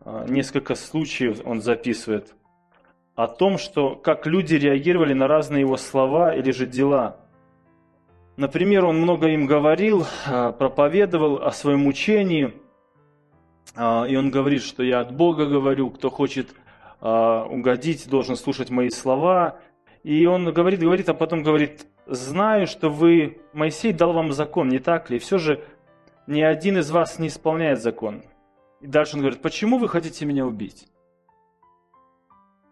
а, 0.00 0.26
несколько 0.26 0.74
случаев 0.74 1.40
он 1.44 1.62
записывает 1.62 2.34
о 3.14 3.28
том, 3.28 3.58
что 3.58 3.94
как 3.94 4.26
люди 4.26 4.56
реагировали 4.56 5.14
на 5.14 5.28
разные 5.28 5.60
его 5.60 5.76
слова 5.76 6.34
или 6.34 6.50
же 6.50 6.66
дела. 6.66 7.16
Например, 8.36 8.84
он 8.84 9.00
много 9.00 9.28
им 9.28 9.46
говорил, 9.46 10.06
а, 10.26 10.52
проповедовал 10.52 11.42
о 11.42 11.52
своем 11.52 11.86
учении, 11.86 12.52
а, 13.76 14.06
и 14.08 14.16
он 14.16 14.30
говорит, 14.30 14.62
что 14.62 14.82
я 14.82 15.00
от 15.00 15.14
Бога 15.14 15.46
говорю, 15.46 15.90
кто 15.90 16.10
хочет 16.10 16.54
угодить, 17.00 18.08
должен 18.08 18.34
слушать 18.34 18.70
мои 18.70 18.88
слова. 18.88 19.58
И 20.04 20.24
он 20.24 20.50
говорит, 20.54 20.80
говорит, 20.80 21.06
а 21.10 21.14
потом 21.14 21.42
говорит, 21.42 21.86
знаю, 22.06 22.66
что 22.66 22.88
вы, 22.88 23.42
Моисей 23.52 23.92
дал 23.92 24.14
вам 24.14 24.32
закон, 24.32 24.70
не 24.70 24.78
так 24.78 25.10
ли? 25.10 25.18
Все 25.18 25.36
же 25.36 25.62
ни 26.26 26.40
один 26.40 26.78
из 26.78 26.90
вас 26.90 27.18
не 27.18 27.28
исполняет 27.28 27.82
закон. 27.82 28.22
И 28.80 28.86
дальше 28.86 29.16
он 29.16 29.20
говорит, 29.20 29.42
почему 29.42 29.76
вы 29.76 29.88
хотите 29.88 30.24
меня 30.24 30.46
убить? 30.46 30.86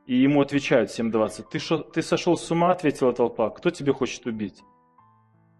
И 0.07 0.17
ему 0.17 0.41
отвечают 0.41 0.91
7.20, 0.91 1.45
ты, 1.51 1.59
шо, 1.59 1.79
ты 1.79 2.01
сошел 2.01 2.37
с 2.37 2.51
ума, 2.51 2.73
ответила 2.73 3.13
толпа, 3.13 3.51
кто 3.51 3.71
тебе 3.71 3.93
хочет 3.93 4.27
убить? 4.27 4.63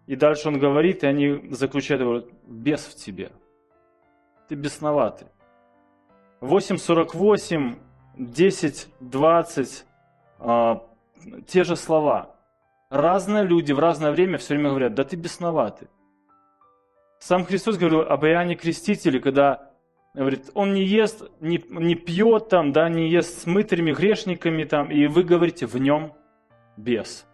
И 0.05 0.15
дальше 0.15 0.49
он 0.49 0.59
говорит, 0.59 1.03
и 1.03 1.07
они 1.07 1.49
заключают, 1.51 2.03
говорят, 2.03 2.25
бес 2.45 2.85
в 2.85 2.95
тебе. 2.95 3.31
Ты 4.47 4.55
бесноватый. 4.55 5.27
8.48, 6.41 7.77
10.20, 8.17 9.83
а, 10.39 10.83
те 11.47 11.63
же 11.63 11.75
слова. 11.75 12.35
Разные 12.89 13.43
люди 13.43 13.71
в 13.71 13.79
разное 13.79 14.11
время 14.11 14.37
все 14.37 14.53
время 14.55 14.69
говорят, 14.69 14.93
да 14.93 15.03
ты 15.03 15.15
бесноватый. 15.15 15.87
Сам 17.19 17.45
Христос 17.45 17.77
говорил 17.77 18.01
об 18.01 18.25
Иоанне 18.25 18.55
Крестителе, 18.55 19.21
когда 19.21 19.71
говорит, 20.13 20.51
он 20.53 20.73
не 20.73 20.83
ест, 20.83 21.23
не, 21.39 21.63
не 21.69 21.95
пьет 21.95 22.49
там, 22.49 22.71
да, 22.71 22.89
не 22.89 23.09
ест 23.09 23.41
с 23.41 23.45
мытарями, 23.45 23.93
грешниками 23.93 24.65
там, 24.65 24.91
и 24.91 25.07
вы 25.07 25.23
говорите, 25.23 25.65
в 25.65 25.75
нем 25.77 26.13
бес. 26.77 27.25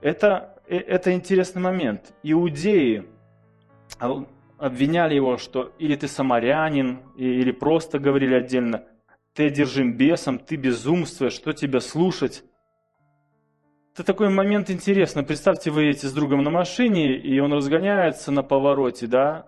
Это, 0.00 0.55
э, 0.55 0.55
это 0.68 1.12
интересный 1.12 1.62
момент. 1.62 2.14
Иудеи 2.22 3.06
обвиняли 4.58 5.14
его, 5.14 5.36
что 5.38 5.72
или 5.78 5.96
ты 5.96 6.08
самарянин, 6.08 7.00
или 7.16 7.52
просто 7.52 7.98
говорили 7.98 8.34
отдельно, 8.34 8.84
ты 9.34 9.46
одержим 9.48 9.96
бесом, 9.96 10.38
ты 10.38 10.56
безумствуешь, 10.56 11.34
что 11.34 11.52
тебя 11.52 11.80
слушать. 11.80 12.42
Это 13.94 14.02
такой 14.04 14.28
момент 14.28 14.70
интересный. 14.70 15.22
Представьте, 15.22 15.70
вы 15.70 15.84
едете 15.84 16.08
с 16.08 16.12
другом 16.12 16.42
на 16.42 16.50
машине, 16.50 17.16
и 17.16 17.38
он 17.38 17.52
разгоняется 17.52 18.30
на 18.32 18.42
повороте, 18.42 19.06
да? 19.06 19.46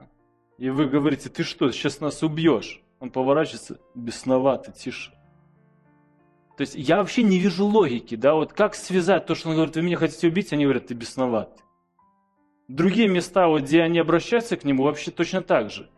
И 0.59 0.71
вы 0.71 0.87
говорите, 0.87 1.29
ты 1.29 1.43
что, 1.43 1.71
сейчас 1.71 2.01
нас 2.01 2.23
убьешь? 2.23 2.83
Он 3.01 3.11
поворачивается, 3.11 3.79
бесноватый, 3.95 4.75
тише. 4.75 5.13
То 6.59 6.63
есть 6.63 6.75
я 6.75 6.97
вообще 6.97 7.23
не 7.23 7.39
вижу 7.39 7.65
логики, 7.65 8.17
да, 8.17 8.35
вот 8.35 8.53
как 8.53 8.75
связать 8.75 9.27
то, 9.27 9.37
что 9.37 9.49
он 9.51 9.55
говорит, 9.55 9.77
вы 9.77 9.83
меня 9.83 9.97
хотите 9.97 10.27
убить, 10.27 10.53
они 10.53 10.65
говорят, 10.65 10.89
ты 10.89 10.95
бесноват. 10.95 11.57
Другие 12.67 13.07
места, 13.07 13.47
вот, 13.47 13.63
где 13.63 13.81
они 13.81 14.01
обращаются 14.01 14.57
к 14.57 14.65
нему, 14.65 14.83
вообще 14.83 15.13
точно 15.13 15.41
так 15.41 15.71
же. 15.71 15.89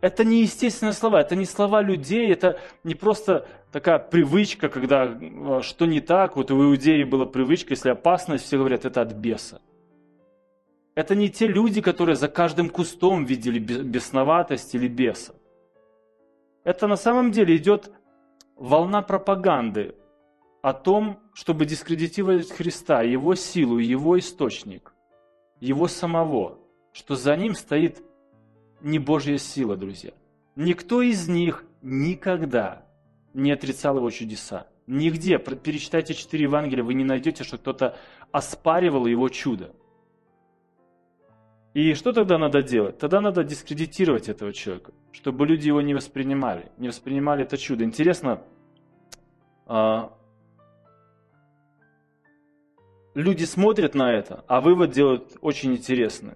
Это 0.00 0.24
не 0.24 0.40
естественные 0.40 0.94
слова, 0.94 1.20
это 1.20 1.36
не 1.36 1.44
слова 1.44 1.80
людей, 1.80 2.28
это 2.28 2.58
не 2.82 2.96
просто 2.96 3.46
такая 3.70 4.00
привычка, 4.00 4.68
когда 4.68 5.04
э, 5.06 5.60
что 5.62 5.86
не 5.86 6.00
так, 6.00 6.34
вот 6.34 6.50
у 6.50 6.60
иудеи 6.60 7.04
была 7.04 7.24
привычка, 7.24 7.74
если 7.74 7.90
опасность, 7.90 8.46
все 8.46 8.58
говорят, 8.58 8.84
это 8.84 9.02
от 9.02 9.12
беса. 9.12 9.62
Это 10.96 11.14
не 11.14 11.30
те 11.30 11.46
люди, 11.46 11.80
которые 11.80 12.16
за 12.16 12.26
каждым 12.26 12.68
кустом 12.68 13.26
видели 13.26 13.60
бесноватость 13.60 14.74
или 14.74 14.88
беса. 14.88 15.36
Это 16.64 16.88
на 16.88 16.96
самом 16.96 17.30
деле 17.30 17.56
идет 17.56 17.92
волна 18.56 19.02
пропаганды 19.02 19.94
о 20.62 20.72
том, 20.72 21.20
чтобы 21.32 21.64
дискредитировать 21.64 22.50
Христа, 22.50 23.02
Его 23.02 23.34
силу, 23.34 23.78
Его 23.78 24.18
источник, 24.18 24.94
Его 25.60 25.88
самого, 25.88 26.58
что 26.92 27.14
за 27.16 27.36
Ним 27.36 27.54
стоит 27.54 28.02
не 28.80 28.98
Божья 28.98 29.38
сила, 29.38 29.76
друзья. 29.76 30.12
Никто 30.56 31.02
из 31.02 31.28
них 31.28 31.64
никогда 31.82 32.86
не 33.32 33.52
отрицал 33.52 33.96
Его 33.96 34.10
чудеса. 34.10 34.66
Нигде, 34.86 35.38
перечитайте 35.38 36.14
четыре 36.14 36.44
Евангелия, 36.44 36.82
вы 36.82 36.94
не 36.94 37.04
найдете, 37.04 37.44
что 37.44 37.58
кто-то 37.58 37.96
оспаривал 38.32 39.06
Его 39.06 39.28
чудо. 39.28 39.72
И 41.72 41.94
что 41.94 42.12
тогда 42.12 42.36
надо 42.36 42.62
делать? 42.62 42.98
Тогда 42.98 43.20
надо 43.20 43.44
дискредитировать 43.44 44.28
этого 44.28 44.52
человека, 44.52 44.92
чтобы 45.12 45.46
люди 45.46 45.68
его 45.68 45.80
не 45.80 45.94
воспринимали, 45.94 46.72
не 46.78 46.88
воспринимали 46.88 47.44
это 47.44 47.56
чудо. 47.56 47.84
Интересно, 47.84 48.42
а, 49.66 50.12
люди 53.14 53.44
смотрят 53.44 53.94
на 53.94 54.12
это, 54.12 54.44
а 54.48 54.60
вывод 54.60 54.90
делают 54.90 55.36
очень 55.40 55.72
интересный. 55.72 56.34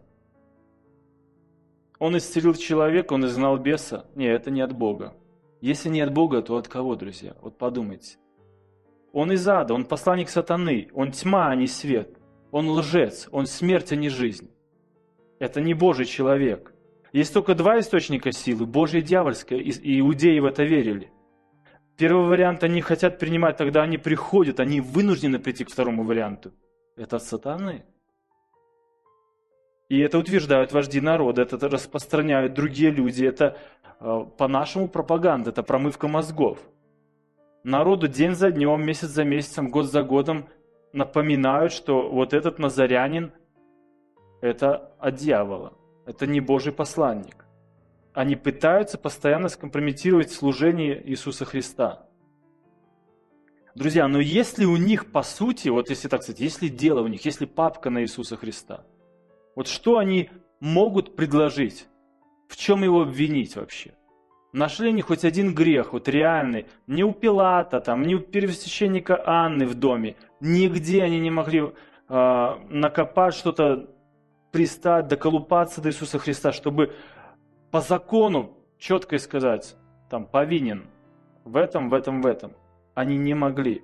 Он 1.98 2.16
исцелил 2.16 2.54
человека, 2.54 3.14
он 3.14 3.26
изгнал 3.26 3.56
беса. 3.58 4.06
Не, 4.14 4.26
это 4.26 4.50
не 4.50 4.60
от 4.60 4.72
Бога. 4.72 5.14
Если 5.60 5.88
не 5.88 6.00
от 6.00 6.12
Бога, 6.12 6.42
то 6.42 6.56
от 6.56 6.68
кого, 6.68 6.96
друзья? 6.96 7.34
Вот 7.40 7.56
подумайте. 7.56 8.18
Он 9.12 9.32
из 9.32 9.46
ада, 9.48 9.74
он 9.74 9.84
посланник 9.84 10.28
сатаны, 10.28 10.88
он 10.92 11.12
тьма, 11.12 11.48
а 11.48 11.54
не 11.54 11.66
свет. 11.66 12.18
Он 12.50 12.68
лжец, 12.68 13.28
он 13.30 13.46
смерть, 13.46 13.92
а 13.92 13.96
не 13.96 14.08
жизнь. 14.08 14.50
Это 15.38 15.60
не 15.60 15.72
Божий 15.72 16.04
человек. 16.04 16.74
Есть 17.12 17.32
только 17.32 17.54
два 17.54 17.78
источника 17.78 18.32
силы, 18.32 18.66
Божья 18.66 18.98
и 18.98 19.02
дьявольская, 19.02 19.58
и 19.58 20.00
иудеи 20.00 20.40
в 20.40 20.46
это 20.46 20.64
верили. 20.64 21.12
Первый 21.96 22.26
вариант 22.26 22.64
они 22.64 22.80
хотят 22.80 23.20
принимать, 23.20 23.56
тогда 23.56 23.82
они 23.82 23.98
приходят, 23.98 24.58
они 24.58 24.80
вынуждены 24.80 25.38
прийти 25.38 25.64
к 25.64 25.70
второму 25.70 26.02
варианту. 26.02 26.52
Это 26.96 27.18
сатаны. 27.18 27.84
И 29.88 29.98
это 29.98 30.18
утверждают 30.18 30.72
вожди 30.72 31.00
народа, 31.00 31.42
это 31.42 31.68
распространяют 31.68 32.54
другие 32.54 32.90
люди, 32.90 33.24
это 33.24 33.58
э, 34.00 34.26
по-нашему 34.38 34.88
пропаганда, 34.88 35.50
это 35.50 35.62
промывка 35.62 36.08
мозгов. 36.08 36.58
Народу 37.64 38.08
день 38.08 38.34
за 38.34 38.50
днем, 38.50 38.84
месяц 38.84 39.08
за 39.08 39.24
месяцем, 39.24 39.70
год 39.70 39.86
за 39.86 40.02
годом 40.02 40.48
напоминают, 40.92 41.72
что 41.72 42.08
вот 42.08 42.32
этот 42.32 42.58
назарянин– 42.58 43.32
это 44.40 44.92
от 44.98 45.16
дьявола, 45.16 45.74
это 46.06 46.26
не 46.26 46.40
Божий 46.40 46.72
посланник. 46.72 47.44
Они 48.12 48.36
пытаются 48.36 48.96
постоянно 48.96 49.48
скомпрометировать 49.48 50.30
служение 50.30 51.02
Иисуса 51.10 51.44
Христа. 51.44 52.06
Друзья, 53.74 54.08
но 54.08 54.20
если 54.20 54.64
у 54.64 54.76
них 54.76 55.10
по 55.10 55.22
сути, 55.22 55.68
вот 55.68 55.90
если 55.90 56.08
так 56.08 56.22
сказать, 56.22 56.40
если 56.40 56.68
дело 56.68 57.02
у 57.02 57.08
них, 57.08 57.24
если 57.24 57.44
папка 57.44 57.90
на 57.90 58.02
Иисуса 58.02 58.36
Христа– 58.36 58.84
вот 59.54 59.68
что 59.68 59.98
они 59.98 60.30
могут 60.60 61.16
предложить? 61.16 61.86
В 62.48 62.56
чем 62.56 62.82
его 62.82 63.02
обвинить 63.02 63.56
вообще? 63.56 63.94
Нашли 64.52 64.90
они 64.90 65.02
хоть 65.02 65.24
один 65.24 65.54
грех, 65.54 65.92
вот 65.92 66.08
реальный, 66.08 66.66
не 66.87 67.02
у 67.02 67.12
Пилата, 67.12 67.80
там, 67.80 68.02
не 68.02 68.14
у 68.14 68.20
первосвященника 68.20 69.20
Анны 69.26 69.66
в 69.66 69.74
доме, 69.74 70.16
нигде 70.40 71.02
они 71.02 71.18
не 71.18 71.30
могли 71.30 71.72
э, 72.08 72.54
накопать 72.68 73.34
что-то, 73.34 73.90
пристать, 74.52 75.08
доколупаться 75.08 75.80
до 75.80 75.88
Иисуса 75.88 76.20
Христа, 76.20 76.52
чтобы 76.52 76.94
по 77.72 77.80
закону 77.80 78.56
четко 78.78 79.18
сказать, 79.18 79.74
там, 80.08 80.26
повинен 80.26 80.87
в 81.44 81.56
этом, 81.56 81.90
в 81.90 81.94
этом, 81.94 82.22
в 82.22 82.26
этом. 82.26 82.52
Они 82.94 83.16
не 83.16 83.35
могли. 83.35 83.83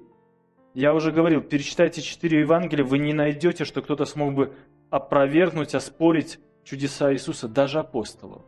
Я 0.73 0.95
уже 0.95 1.11
говорил, 1.11 1.41
перечитайте 1.41 2.01
четыре 2.01 2.41
Евангелия, 2.41 2.85
вы 2.85 2.99
не 2.99 3.13
найдете, 3.13 3.65
что 3.65 3.83
кто-то 3.83 4.05
смог 4.05 4.35
бы 4.35 4.55
опровергнуть, 4.89 5.75
оспорить 5.75 6.39
чудеса 6.63 7.13
Иисуса, 7.13 7.49
даже 7.49 7.81
апостолов. 7.81 8.43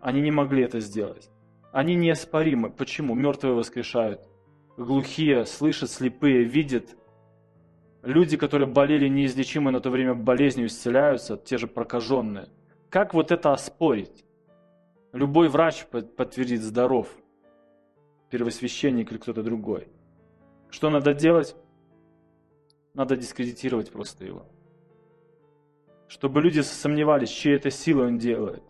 Они 0.00 0.20
не 0.20 0.30
могли 0.30 0.62
это 0.62 0.80
сделать. 0.80 1.30
Они 1.72 1.94
неоспоримы. 1.96 2.70
Почему? 2.70 3.14
Мертвые 3.14 3.54
воскрешают. 3.54 4.26
Глухие 4.76 5.44
слышат, 5.44 5.90
слепые 5.90 6.44
видят. 6.44 6.96
Люди, 8.02 8.36
которые 8.36 8.68
болели 8.68 9.08
неизлечимо 9.08 9.70
на 9.70 9.80
то 9.80 9.90
время 9.90 10.14
болезнью, 10.14 10.68
исцеляются, 10.68 11.36
те 11.36 11.58
же 11.58 11.66
прокаженные. 11.66 12.48
Как 12.88 13.12
вот 13.12 13.32
это 13.32 13.52
оспорить? 13.52 14.24
Любой 15.12 15.48
врач 15.48 15.84
подтвердит 15.86 16.62
здоров. 16.62 17.08
Первосвященник 18.30 19.10
или 19.10 19.18
кто-то 19.18 19.42
другой. 19.42 19.88
Что 20.70 20.90
надо 20.90 21.14
делать? 21.14 21.56
Надо 22.94 23.16
дискредитировать 23.16 23.90
просто 23.90 24.24
его 24.24 24.46
чтобы 26.08 26.40
люди 26.40 26.60
сомневались, 26.60 27.28
чьей 27.28 27.56
это 27.56 27.70
силой 27.70 28.08
он 28.08 28.18
делает. 28.18 28.62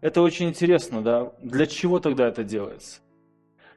Это 0.00 0.22
очень 0.22 0.48
интересно, 0.48 1.02
да? 1.02 1.32
Для 1.42 1.66
чего 1.66 2.00
тогда 2.00 2.28
это 2.28 2.42
делается? 2.44 3.00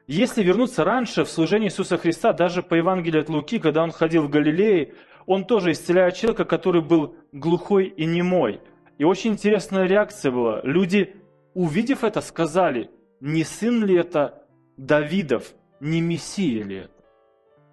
Если 0.06 0.42
вернуться 0.42 0.84
раньше 0.84 1.24
в 1.24 1.28
служении 1.28 1.66
Иисуса 1.66 1.98
Христа, 1.98 2.32
даже 2.32 2.62
по 2.62 2.74
Евангелию 2.74 3.22
от 3.22 3.28
Луки, 3.28 3.58
когда 3.58 3.82
он 3.82 3.90
ходил 3.90 4.22
в 4.22 4.30
Галилее, 4.30 4.94
он 5.26 5.44
тоже 5.44 5.72
исцеляет 5.72 6.14
человека, 6.14 6.44
который 6.44 6.80
был 6.80 7.16
глухой 7.32 7.86
и 7.86 8.06
немой. 8.06 8.60
И 8.98 9.04
очень 9.04 9.32
интересная 9.32 9.86
реакция 9.86 10.30
была. 10.30 10.60
Люди, 10.62 11.16
увидев 11.54 12.04
это, 12.04 12.20
сказали, 12.20 12.88
не 13.20 13.44
сын 13.44 13.84
ли 13.84 13.96
это 13.96 14.46
Давидов, 14.76 15.54
не 15.80 16.00
Мессия 16.00 16.64
ли 16.64 16.76
это? 16.76 17.04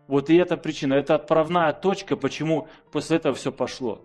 Вот 0.07 0.29
и 0.29 0.35
эта 0.35 0.57
причина, 0.57 0.95
это 0.95 1.15
отправная 1.15 1.71
точка, 1.73 2.17
почему 2.17 2.67
после 2.91 3.17
этого 3.17 3.35
все 3.35 3.51
пошло. 3.51 4.01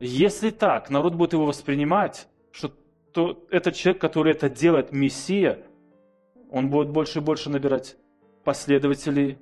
Если 0.00 0.50
так, 0.50 0.88
народ 0.88 1.14
будет 1.14 1.34
его 1.34 1.44
воспринимать, 1.44 2.26
что 2.52 2.72
то 3.12 3.44
этот 3.50 3.74
человек, 3.74 4.00
который 4.00 4.32
это 4.32 4.48
делает, 4.48 4.92
Мессия, 4.92 5.62
он 6.50 6.70
будет 6.70 6.90
больше 6.90 7.18
и 7.18 7.22
больше 7.22 7.50
набирать 7.50 7.96
последователей, 8.44 9.38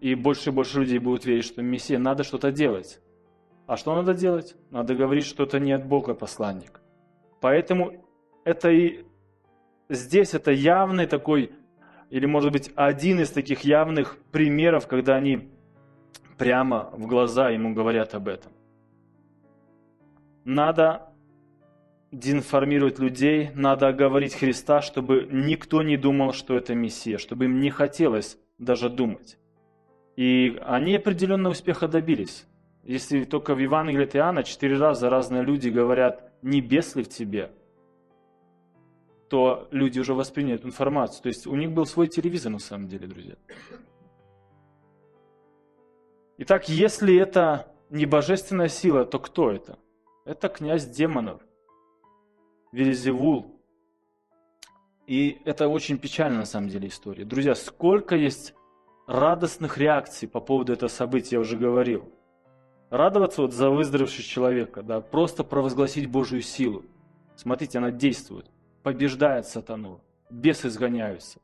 и 0.00 0.14
больше 0.14 0.50
и 0.50 0.52
больше 0.52 0.80
людей 0.80 0.98
будут 0.98 1.24
верить, 1.24 1.44
что 1.44 1.62
Мессия, 1.62 1.98
надо 1.98 2.22
что-то 2.22 2.52
делать. 2.52 3.00
А 3.66 3.76
что 3.76 3.94
надо 3.94 4.14
делать? 4.14 4.56
Надо 4.70 4.94
говорить, 4.94 5.24
что 5.24 5.44
это 5.44 5.58
не 5.58 5.72
от 5.72 5.86
Бога 5.86 6.14
посланник. 6.14 6.80
Поэтому 7.40 8.04
это 8.44 8.70
и 8.70 9.05
здесь 9.88 10.34
это 10.34 10.50
явный 10.50 11.06
такой, 11.06 11.52
или 12.10 12.26
может 12.26 12.52
быть 12.52 12.70
один 12.74 13.20
из 13.20 13.30
таких 13.30 13.60
явных 13.60 14.16
примеров, 14.32 14.86
когда 14.86 15.16
они 15.16 15.48
прямо 16.38 16.90
в 16.92 17.06
глаза 17.06 17.50
ему 17.50 17.74
говорят 17.74 18.14
об 18.14 18.28
этом. 18.28 18.52
Надо 20.44 21.12
деинформировать 22.12 22.98
людей, 22.98 23.50
надо 23.54 23.88
оговорить 23.88 24.34
Христа, 24.34 24.80
чтобы 24.80 25.28
никто 25.30 25.82
не 25.82 25.96
думал, 25.96 26.32
что 26.32 26.56
это 26.56 26.74
Мессия, 26.74 27.18
чтобы 27.18 27.46
им 27.46 27.60
не 27.60 27.70
хотелось 27.70 28.38
даже 28.58 28.88
думать. 28.88 29.38
И 30.16 30.58
они 30.64 30.96
определенно 30.96 31.50
успеха 31.50 31.88
добились. 31.88 32.46
Если 32.84 33.24
только 33.24 33.54
в 33.54 33.58
Евангелии 33.58 34.04
от 34.04 34.14
Иоанна 34.14 34.44
четыре 34.44 34.78
раза 34.78 35.10
разные 35.10 35.42
люди 35.42 35.68
говорят 35.68 36.32
«не 36.42 36.60
ли 36.60 37.02
в 37.02 37.08
тебе», 37.08 37.50
то 39.28 39.68
люди 39.70 39.98
уже 39.98 40.14
восприняли 40.14 40.56
эту 40.56 40.68
информацию. 40.68 41.22
То 41.22 41.28
есть 41.28 41.46
у 41.46 41.54
них 41.54 41.72
был 41.72 41.86
свой 41.86 42.08
телевизор 42.08 42.52
на 42.52 42.58
самом 42.58 42.88
деле, 42.88 43.06
друзья. 43.06 43.34
Итак, 46.38 46.68
если 46.68 47.16
это 47.16 47.72
не 47.90 48.06
божественная 48.06 48.68
сила, 48.68 49.04
то 49.04 49.18
кто 49.18 49.50
это? 49.50 49.78
Это 50.24 50.48
князь 50.48 50.86
демонов, 50.86 51.40
Велизевул. 52.72 53.60
И 55.06 55.38
это 55.44 55.68
очень 55.68 55.98
печальная 55.98 56.40
на 56.40 56.44
самом 56.46 56.68
деле 56.68 56.88
история. 56.88 57.24
Друзья, 57.24 57.54
сколько 57.54 58.16
есть 58.16 58.54
радостных 59.06 59.78
реакций 59.78 60.28
по 60.28 60.40
поводу 60.40 60.72
этого 60.72 60.88
события, 60.88 61.36
я 61.36 61.40
уже 61.40 61.56
говорил. 61.56 62.12
Радоваться 62.90 63.42
вот 63.42 63.52
за 63.52 63.70
выздоровевшего 63.70 64.22
человека, 64.22 64.82
да, 64.82 65.00
просто 65.00 65.44
провозгласить 65.44 66.10
Божью 66.10 66.42
силу. 66.42 66.84
Смотрите, 67.36 67.78
она 67.78 67.90
действует, 67.90 68.50
побеждает 68.86 69.48
сатану, 69.48 70.00
бесы 70.30 70.68
изгоняются. 70.68 71.40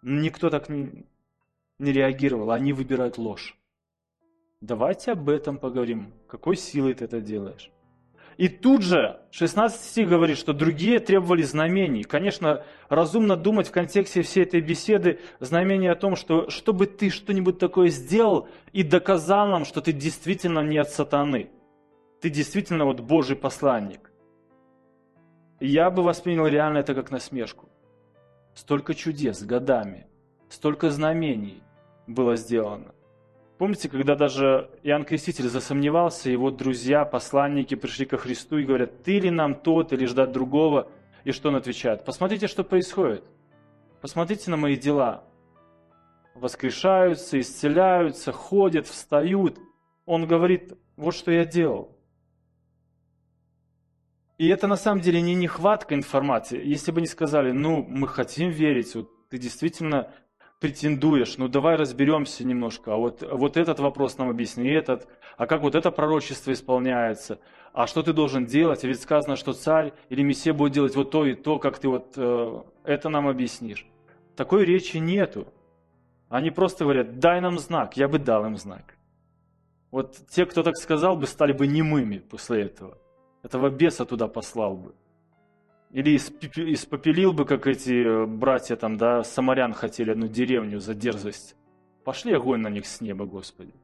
Никто 0.00 0.48
так 0.48 0.70
не, 0.70 1.04
не 1.78 1.92
реагировал, 1.92 2.52
они 2.52 2.72
выбирают 2.72 3.18
ложь. 3.18 3.54
Давайте 4.62 5.12
об 5.12 5.28
этом 5.28 5.58
поговорим. 5.58 6.14
Какой 6.26 6.56
силой 6.56 6.94
ты 6.94 7.04
это 7.04 7.20
делаешь? 7.20 7.70
И 8.38 8.48
тут 8.48 8.80
же 8.80 9.20
16 9.30 9.78
стих 9.78 10.08
говорит, 10.08 10.38
что 10.38 10.54
другие 10.54 11.00
требовали 11.00 11.42
знамений. 11.42 12.02
Конечно, 12.02 12.64
разумно 12.88 13.36
думать 13.36 13.68
в 13.68 13.72
контексте 13.72 14.22
всей 14.22 14.44
этой 14.44 14.62
беседы 14.62 15.20
знамение 15.38 15.92
о 15.92 15.96
том, 15.96 16.16
что 16.16 16.48
чтобы 16.48 16.86
ты 16.86 17.10
что-нибудь 17.10 17.58
такое 17.58 17.88
сделал 17.88 18.48
и 18.72 18.82
доказал 18.82 19.48
нам, 19.48 19.66
что 19.66 19.82
ты 19.82 19.92
действительно 19.92 20.60
не 20.60 20.78
от 20.78 20.88
сатаны. 20.88 21.50
Ты 22.22 22.30
действительно 22.30 22.86
вот 22.86 23.00
Божий 23.00 23.36
посланник. 23.36 24.09
Я 25.60 25.90
бы 25.90 26.02
воспринял 26.02 26.46
реально 26.46 26.78
это 26.78 26.94
как 26.94 27.10
насмешку. 27.10 27.68
Столько 28.54 28.94
чудес 28.94 29.42
годами, 29.42 30.06
столько 30.48 30.90
знамений 30.90 31.62
было 32.06 32.36
сделано. 32.36 32.94
Помните, 33.58 33.90
когда 33.90 34.16
даже 34.16 34.70
Иоанн 34.82 35.04
Креститель 35.04 35.48
засомневался, 35.50 36.30
его 36.30 36.50
друзья, 36.50 37.04
посланники 37.04 37.74
пришли 37.74 38.06
ко 38.06 38.16
Христу 38.16 38.56
и 38.56 38.64
говорят, 38.64 39.02
ты 39.02 39.20
ли 39.20 39.30
нам 39.30 39.54
тот 39.54 39.92
или 39.92 40.06
ждать 40.06 40.32
другого? 40.32 40.88
И 41.24 41.32
что 41.32 41.50
он 41.50 41.56
отвечает? 41.56 42.06
Посмотрите, 42.06 42.46
что 42.46 42.64
происходит. 42.64 43.22
Посмотрите 44.00 44.50
на 44.50 44.56
мои 44.56 44.76
дела. 44.76 45.24
Воскрешаются, 46.34 47.38
исцеляются, 47.38 48.32
ходят, 48.32 48.86
встают. 48.86 49.58
Он 50.06 50.26
говорит, 50.26 50.72
вот 50.96 51.14
что 51.14 51.30
я 51.30 51.44
делал. 51.44 51.94
И 54.40 54.48
это 54.48 54.66
на 54.66 54.76
самом 54.76 55.02
деле 55.02 55.20
не 55.20 55.34
нехватка 55.34 55.94
информации. 55.94 56.66
Если 56.66 56.92
бы 56.92 57.02
не 57.02 57.06
сказали, 57.06 57.52
ну, 57.52 57.84
мы 57.86 58.08
хотим 58.08 58.48
верить, 58.48 58.94
вот 58.94 59.10
ты 59.28 59.36
действительно 59.36 60.14
претендуешь, 60.60 61.36
ну 61.36 61.46
давай 61.46 61.76
разберемся 61.76 62.46
немножко, 62.46 62.94
а 62.94 62.96
вот, 62.96 63.20
вот 63.20 63.58
этот 63.58 63.80
вопрос 63.80 64.16
нам 64.16 64.30
объясни, 64.30 64.70
этот, 64.70 65.06
а 65.36 65.46
как 65.46 65.60
вот 65.60 65.74
это 65.74 65.90
пророчество 65.90 66.52
исполняется, 66.52 67.38
а 67.74 67.86
что 67.86 68.02
ты 68.02 68.14
должен 68.14 68.46
делать, 68.46 68.82
а 68.82 68.86
ведь 68.88 69.02
сказано, 69.02 69.36
что 69.36 69.52
царь 69.52 69.92
или 70.08 70.22
мессия 70.22 70.54
будет 70.54 70.72
делать 70.72 70.96
вот 70.96 71.10
то 71.10 71.26
и 71.26 71.34
то, 71.34 71.58
как 71.58 71.78
ты 71.78 71.90
вот 71.90 72.14
э, 72.16 72.62
это 72.84 73.10
нам 73.10 73.28
объяснишь. 73.28 73.86
Такой 74.36 74.64
речи 74.64 74.96
нету. 74.96 75.48
Они 76.30 76.50
просто 76.50 76.84
говорят, 76.84 77.18
дай 77.18 77.42
нам 77.42 77.58
знак, 77.58 77.98
я 77.98 78.08
бы 78.08 78.18
дал 78.18 78.46
им 78.46 78.56
знак. 78.56 78.96
Вот 79.90 80.16
те, 80.30 80.46
кто 80.46 80.62
так 80.62 80.78
сказал 80.78 81.14
бы, 81.16 81.26
стали 81.26 81.52
бы 81.52 81.66
немыми 81.66 82.16
после 82.16 82.62
этого. 82.62 82.96
Этого 83.42 83.70
беса 83.70 84.04
туда 84.04 84.28
послал 84.28 84.76
бы. 84.76 84.94
Или 85.90 86.16
испопелил 86.16 87.32
бы, 87.32 87.44
как 87.44 87.66
эти 87.66 88.04
э, 88.04 88.26
братья 88.26 88.76
там, 88.76 88.96
да, 88.96 89.24
самарян 89.24 89.72
хотели 89.72 90.12
одну 90.12 90.28
деревню 90.28 90.78
за 90.78 90.94
дерзость. 90.94 91.56
Пошли 92.04 92.32
огонь 92.32 92.60
на 92.60 92.68
них 92.68 92.86
с 92.86 93.00
неба, 93.00 93.24
Господи. 93.24 93.74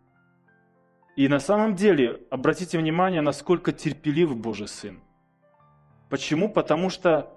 И 1.16 1.29
на 1.29 1.40
самом 1.40 1.75
деле, 1.75 2.21
обратите 2.31 2.79
внимание, 2.79 3.23
насколько 3.23 3.73
терпелив 3.73 4.37
Божий 4.37 4.69
Сын. 4.69 5.01
Почему? 6.11 6.49
Потому 6.49 6.90
что 6.90 7.33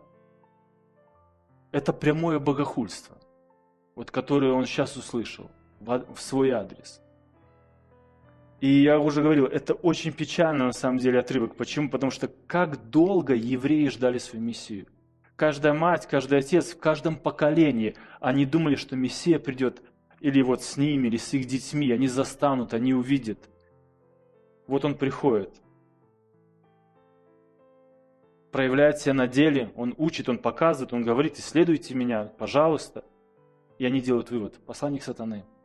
это 1.72 1.94
прямое 1.94 2.40
богохульство, 2.40 3.18
вот 3.96 4.12
которое 4.12 4.52
он 4.52 4.66
сейчас 4.66 4.98
услышал 4.98 5.50
в 5.80 6.18
свой 6.18 6.52
адрес. 6.52 7.02
И 8.62 8.68
я 8.84 9.00
уже 9.00 9.22
говорил, 9.22 9.46
это 9.46 9.74
очень 9.74 10.12
печально 10.12 10.66
на 10.66 10.74
самом 10.74 10.98
деле 10.98 11.20
отрывок. 11.20 11.56
Почему? 11.56 11.90
Потому 11.90 12.12
что 12.12 12.30
как 12.48 12.90
долго 12.90 13.34
евреи 13.34 13.88
ждали 13.88 14.18
свою 14.18 14.44
Мессию. 14.44 14.88
Каждая 15.38 15.74
мать, 15.74 16.08
каждый 16.08 16.40
отец, 16.40 16.74
в 16.74 16.80
каждом 16.80 17.16
поколении 17.16 17.96
они 18.20 18.46
думали, 18.46 18.76
что 18.76 18.98
Мессия 18.98 19.40
придет 19.40 19.82
или 20.20 20.42
вот 20.42 20.62
с 20.62 20.76
ними, 20.76 21.08
или 21.08 21.16
с 21.16 21.34
их 21.34 21.46
детьми. 21.46 21.90
Они 21.92 22.08
застанут, 22.08 22.74
они 22.74 22.94
увидят. 22.94 23.50
Вот 24.68 24.84
он 24.84 24.96
приходит. 24.96 25.54
Проявляет 28.52 28.98
себя 28.98 29.14
на 29.14 29.28
деле, 29.28 29.72
он 29.76 29.94
учит, 29.98 30.28
он 30.28 30.38
показывает, 30.38 30.92
он 30.92 31.04
говорит, 31.04 31.38
исследуйте 31.38 31.96
меня, 31.96 32.26
пожалуйста. 32.26 33.06
И 33.78 33.86
они 33.86 34.02
делают 34.02 34.32
вывод. 34.32 34.60
Посланник 34.66 35.04
сатаны– 35.04 35.46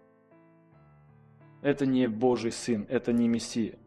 это 1.65 1.87
не 1.87 2.07
Божий 2.07 2.53
Сын, 2.53 2.87
это 2.91 3.13
не 3.13 3.27
Мессия. 3.27 3.79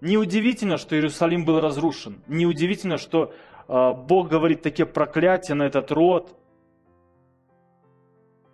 Неудивительно, 0.00 0.76
что 0.76 0.96
Иерусалим 0.96 1.44
был 1.44 1.60
разрушен. 1.60 2.20
Неудивительно, 2.26 2.98
что 2.98 3.32
э, 3.68 3.92
Бог 3.92 4.28
говорит 4.28 4.62
такие 4.62 4.86
проклятия 4.86 5.54
на 5.54 5.62
этот 5.62 5.92
род. 5.92 6.36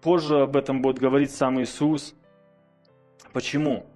Позже 0.03 0.43
об 0.43 0.55
этом 0.55 0.83
будет 0.83 0.99
говорить 0.99 1.31
сам 1.31 1.59
Иисус. 1.63 2.15
Почему? 3.33 3.87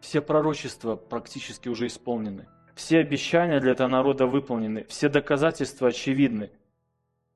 Все 0.00 0.20
пророчества 0.20 0.96
практически 0.96 1.68
уже 1.68 1.86
исполнены. 1.86 2.48
Все 2.74 2.98
обещания 2.98 3.60
для 3.60 3.72
этого 3.72 3.86
народа 3.86 4.26
выполнены. 4.26 4.84
Все 4.88 5.08
доказательства 5.08 5.88
очевидны. 5.88 6.50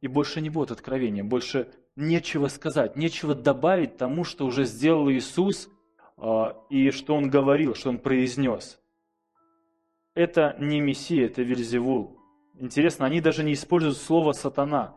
И 0.00 0.08
больше 0.08 0.40
не 0.40 0.50
будет 0.50 0.72
откровения, 0.72 1.22
больше 1.22 1.68
нечего 1.94 2.48
сказать, 2.48 2.96
нечего 2.96 3.36
добавить 3.36 3.96
тому, 3.96 4.24
что 4.24 4.44
уже 4.44 4.64
сделал 4.64 5.08
Иисус– 5.08 5.68
а, 5.78 5.79
и 6.68 6.90
что 6.90 7.14
он 7.14 7.30
говорил, 7.30 7.74
что 7.74 7.88
он 7.88 7.98
произнес. 7.98 8.80
Это 10.14 10.56
не 10.58 10.80
Мессия, 10.80 11.26
это 11.26 11.42
Вельзевул. 11.42 12.18
Интересно, 12.58 13.06
они 13.06 13.20
даже 13.20 13.42
не 13.42 13.54
используют 13.54 13.96
слово 13.96 14.32
«сатана». 14.32 14.96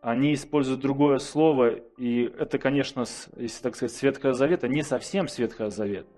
Они 0.00 0.34
используют 0.34 0.80
другое 0.80 1.18
слово, 1.18 1.76
и 1.96 2.22
это, 2.24 2.58
конечно, 2.58 3.04
если 3.36 3.62
так 3.62 3.76
сказать, 3.76 3.92
Светхого 3.96 4.34
Завета, 4.34 4.66
не 4.66 4.82
совсем 4.82 5.28
Светхого 5.28 5.70
Завета. 5.70 6.10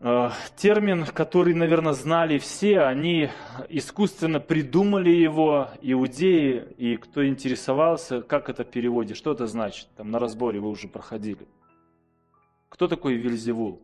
А, 0.00 0.32
термин, 0.56 1.06
который, 1.06 1.54
наверное, 1.54 1.92
знали 1.92 2.38
все, 2.38 2.82
они 2.82 3.30
искусственно 3.68 4.38
придумали 4.38 5.10
его, 5.10 5.70
иудеи, 5.82 6.68
и 6.76 6.96
кто 6.96 7.26
интересовался, 7.26 8.22
как 8.22 8.48
это 8.48 8.62
переводит, 8.62 9.16
что 9.16 9.32
это 9.32 9.48
значит, 9.48 9.88
там 9.96 10.12
на 10.12 10.20
разборе 10.20 10.60
вы 10.60 10.68
уже 10.68 10.86
проходили. 10.86 11.48
Кто 12.68 12.88
такой 12.88 13.14
Вильзевул? 13.14 13.82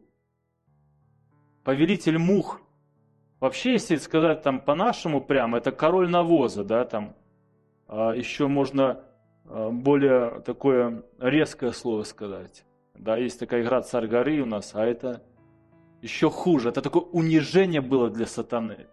Повелитель 1.65 2.19
мух. 2.19 2.61
Вообще, 3.41 3.73
если 3.73 3.97
сказать 3.97 4.43
там 4.43 4.61
по-нашему 4.61 5.21
прямо, 5.21 5.59
это 5.59 5.73
король 5.73 6.09
навоза, 6.09 6.65
да, 6.65 6.85
там 6.85 7.17
а, 7.89 8.13
еще 8.13 8.47
можно 8.47 9.05
а, 9.45 9.71
более 9.71 10.41
такое 10.41 11.03
резкое 11.19 11.73
слово 11.73 12.05
сказать. 12.05 12.65
Да, 12.95 13.17
есть 13.17 13.41
такая 13.41 13.63
игра 13.63 13.83
«Царь 13.83 14.07
горы» 14.07 14.41
у 14.41 14.47
нас, 14.47 14.75
а 14.75 14.85
это 14.85 15.23
еще 16.01 16.31
хуже. 16.31 16.69
Это 16.69 16.81
такое 16.81 17.03
унижение 17.03 17.81
было 17.81 18.11
для 18.11 18.27
сатаны. 18.27 18.87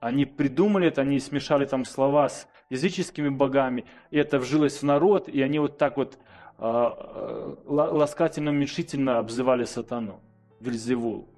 Они 0.00 0.24
придумали 0.24 0.88
это, 0.88 1.02
они 1.02 1.20
смешали 1.20 1.66
там 1.66 1.84
слова 1.84 2.28
с 2.28 2.48
языческими 2.70 3.28
богами, 3.28 3.84
и 4.10 4.18
это 4.18 4.38
вжилось 4.38 4.78
в 4.78 4.82
народ, 4.82 5.28
и 5.28 5.42
они 5.42 5.58
вот 5.58 5.78
так 5.78 5.96
вот 5.96 6.18
а, 6.58 7.56
а, 7.66 7.92
ласкательно 7.92 8.50
уменьшительно 8.50 9.18
обзывали 9.18 9.64
сатану, 9.64 10.20
Вильзевул. 10.58 11.28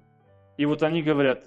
И 0.57 0.65
вот 0.65 0.81
они 0.81 1.03
говорят, 1.03 1.45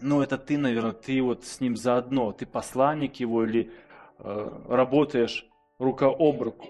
ну 0.00 0.20
это 0.22 0.38
ты, 0.38 0.58
наверное, 0.58 0.92
ты 0.92 1.22
вот 1.22 1.44
с 1.44 1.60
ним 1.60 1.76
заодно, 1.76 2.32
ты 2.32 2.44
посланник 2.44 3.16
его 3.16 3.44
или 3.44 3.70
э, 4.18 4.60
работаешь 4.68 5.48
рука 5.78 6.08
об 6.08 6.42
руку. 6.42 6.68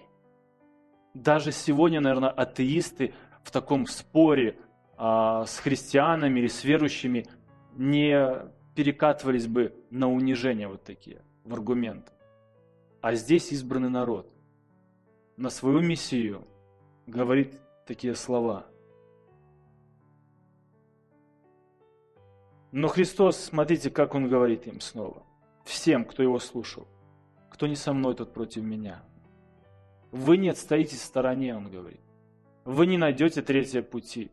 Даже 1.15 1.53
сегодня, 1.53 2.01
наверное, 2.01 2.31
атеисты 2.31 3.15
в 3.43 3.51
таком 3.51 3.87
споре 3.87 4.59
э, 4.99 5.45
с 5.47 5.59
христианами 5.59 6.41
или 6.41 6.49
с 6.49 6.65
верующими 6.65 7.27
не 7.75 8.43
перекатывались 8.75 9.47
бы 9.47 9.75
на 9.91 10.11
унижение 10.11 10.69
вот 10.69 10.85
такие, 10.85 11.23
в 11.45 11.55
аргументы. 11.55 12.13
А 13.01 13.15
здесь 13.15 13.53
избранный 13.53 13.91
народ 13.91 14.31
на 15.43 15.51
свою 15.51 15.81
Мессию 15.81 16.47
говорит 17.09 17.59
такие 17.85 18.15
слова. 18.15 18.65
Но 22.71 22.87
Христос, 22.87 23.39
смотрите, 23.39 23.91
как 23.91 24.15
Он 24.15 24.29
говорит 24.29 24.69
им 24.69 24.81
снова. 24.81 25.25
Всем, 25.65 26.05
кто 26.05 26.23
Его 26.23 26.39
слушал. 26.39 26.87
Кто 27.51 27.67
не 27.67 27.75
со 27.75 27.93
мной, 27.93 28.15
тот 28.15 28.33
против 28.33 28.63
меня. 28.63 29.03
Вы 30.13 30.37
не 30.37 30.49
отстоите 30.49 30.95
в 30.95 31.01
стороне, 31.01 31.57
Он 31.57 31.69
говорит. 31.69 32.01
Вы 32.65 32.87
не 32.87 32.97
найдете 32.97 33.43
третье 33.43 33.83
пути. 33.83 34.31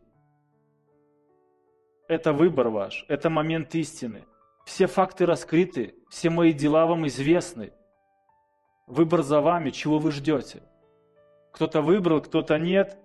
Это 2.07 2.33
выбор 2.33 2.69
ваш, 2.69 3.03
это 3.07 3.31
момент 3.31 3.73
истины. 3.73 4.25
Все 4.63 4.85
факты 4.85 5.25
раскрыты, 5.25 5.95
все 6.11 6.29
мои 6.29 6.53
дела 6.53 6.85
вам 6.85 7.07
известны. 7.07 7.73
Выбор 8.85 9.23
за 9.23 9.41
вами, 9.41 9.71
чего 9.71 9.97
вы 9.97 10.11
ждете. 10.11 10.68
Кто-то 11.59 11.81
выбрал, 11.81 12.21
кто-то 12.21 12.57
нет. 12.57 12.97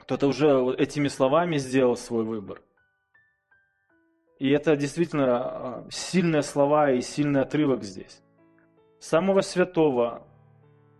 Кто-то 0.00 0.26
уже 0.26 0.74
этими 0.76 1.08
словами 1.08 1.56
сделал 1.56 1.96
свой 1.96 2.22
выбор. 2.22 2.60
И 4.38 4.50
это 4.50 4.76
действительно 4.76 5.24
а, 5.26 5.86
сильные 5.90 6.42
слова 6.42 6.90
и 6.90 7.00
сильный 7.00 7.40
отрывок 7.40 7.82
здесь. 7.82 8.20
Самого 9.00 9.40
святого, 9.40 10.26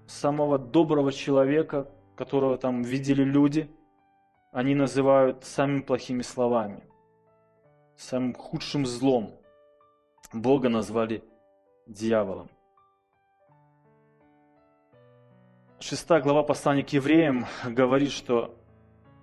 самого 0.07 0.59
доброго 0.59 1.12
человека, 1.12 1.90
которого 2.16 2.57
там 2.57 2.81
видели 2.81 3.23
люди, 3.23 3.71
они 4.51 4.75
называют 4.75 5.45
самыми 5.45 5.83
плохими 5.83 6.23
словами, 6.23 6.83
самым 7.99 8.33
худшим 8.33 8.87
злом. 8.87 9.31
Бога 10.33 10.71
назвали 10.71 11.23
дьяволом. 11.87 12.49
Шестая 15.79 16.23
глава 16.23 16.43
послания 16.43 16.83
к 16.83 16.89
евреям 16.91 17.45
говорит, 17.67 18.11
что 18.11 18.59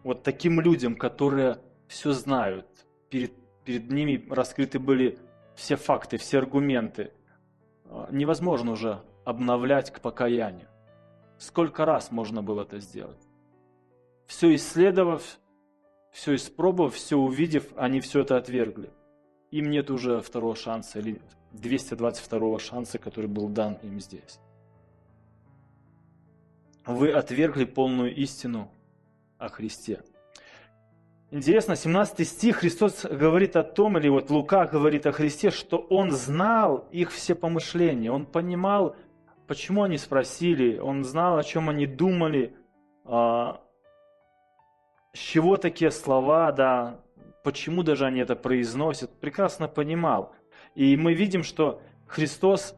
вот 0.03 0.21
таким 0.21 0.61
людям, 0.61 0.95
которые 0.95 1.57
все 1.87 2.11
знают, 2.11 2.67
перед, 3.09 3.33
перед 3.65 3.91
ними 3.91 4.23
раскрыты 4.29 4.77
были 4.77 5.17
все 5.55 5.77
факты, 5.77 6.17
все 6.17 6.37
аргументы, 6.37 7.11
а, 7.85 8.07
невозможно 8.11 8.71
уже 8.71 9.01
обновлять 9.25 9.89
к 9.89 9.99
покаянию. 9.99 10.67
Сколько 11.39 11.85
раз 11.85 12.11
можно 12.11 12.43
было 12.43 12.61
это 12.61 12.79
сделать? 12.79 13.27
Все 14.27 14.53
исследовав, 14.53 15.39
все 16.11 16.35
испробовав, 16.35 16.93
все 16.93 17.17
увидев, 17.17 17.65
они 17.75 17.99
все 17.99 18.21
это 18.21 18.37
отвергли. 18.37 18.91
Им 19.49 19.71
нет 19.71 19.89
уже 19.89 20.21
второго 20.21 20.55
шанса 20.55 20.99
или 20.99 21.19
222 21.53 22.59
шанса, 22.59 22.99
который 22.99 23.27
был 23.27 23.49
дан 23.49 23.79
им 23.81 23.99
здесь. 23.99 24.39
Вы 26.85 27.11
отвергли 27.11 27.63
полную 27.63 28.13
истину 28.13 28.69
о 29.37 29.47
Христе. 29.47 30.01
Интересно, 31.31 31.75
17 31.75 32.27
стих 32.27 32.57
Христос 32.57 33.05
говорит 33.05 33.55
о 33.55 33.63
том, 33.63 33.97
или 33.97 34.09
вот 34.09 34.29
Лука 34.29 34.65
говорит 34.65 35.07
о 35.07 35.13
Христе, 35.13 35.49
что 35.49 35.77
Он 35.77 36.11
знал 36.11 36.87
их 36.91 37.11
все 37.11 37.35
помышления, 37.35 38.11
Он 38.11 38.25
понимал, 38.25 38.95
почему 39.47 39.83
они 39.83 39.97
спросили, 39.97 40.77
Он 40.77 41.03
знал, 41.03 41.37
о 41.37 41.43
чем 41.43 41.69
они 41.69 41.87
думали, 41.87 42.53
а, 43.05 43.61
с 45.13 45.17
чего 45.17 45.57
такие 45.57 45.89
слова, 45.89 46.51
да, 46.51 46.99
почему 47.43 47.81
даже 47.81 48.05
они 48.05 48.19
это 48.19 48.35
произносят, 48.35 49.09
прекрасно 49.19 49.67
понимал. 49.67 50.33
И 50.75 50.97
мы 50.97 51.13
видим, 51.13 51.43
что 51.43 51.81
Христос, 52.07 52.75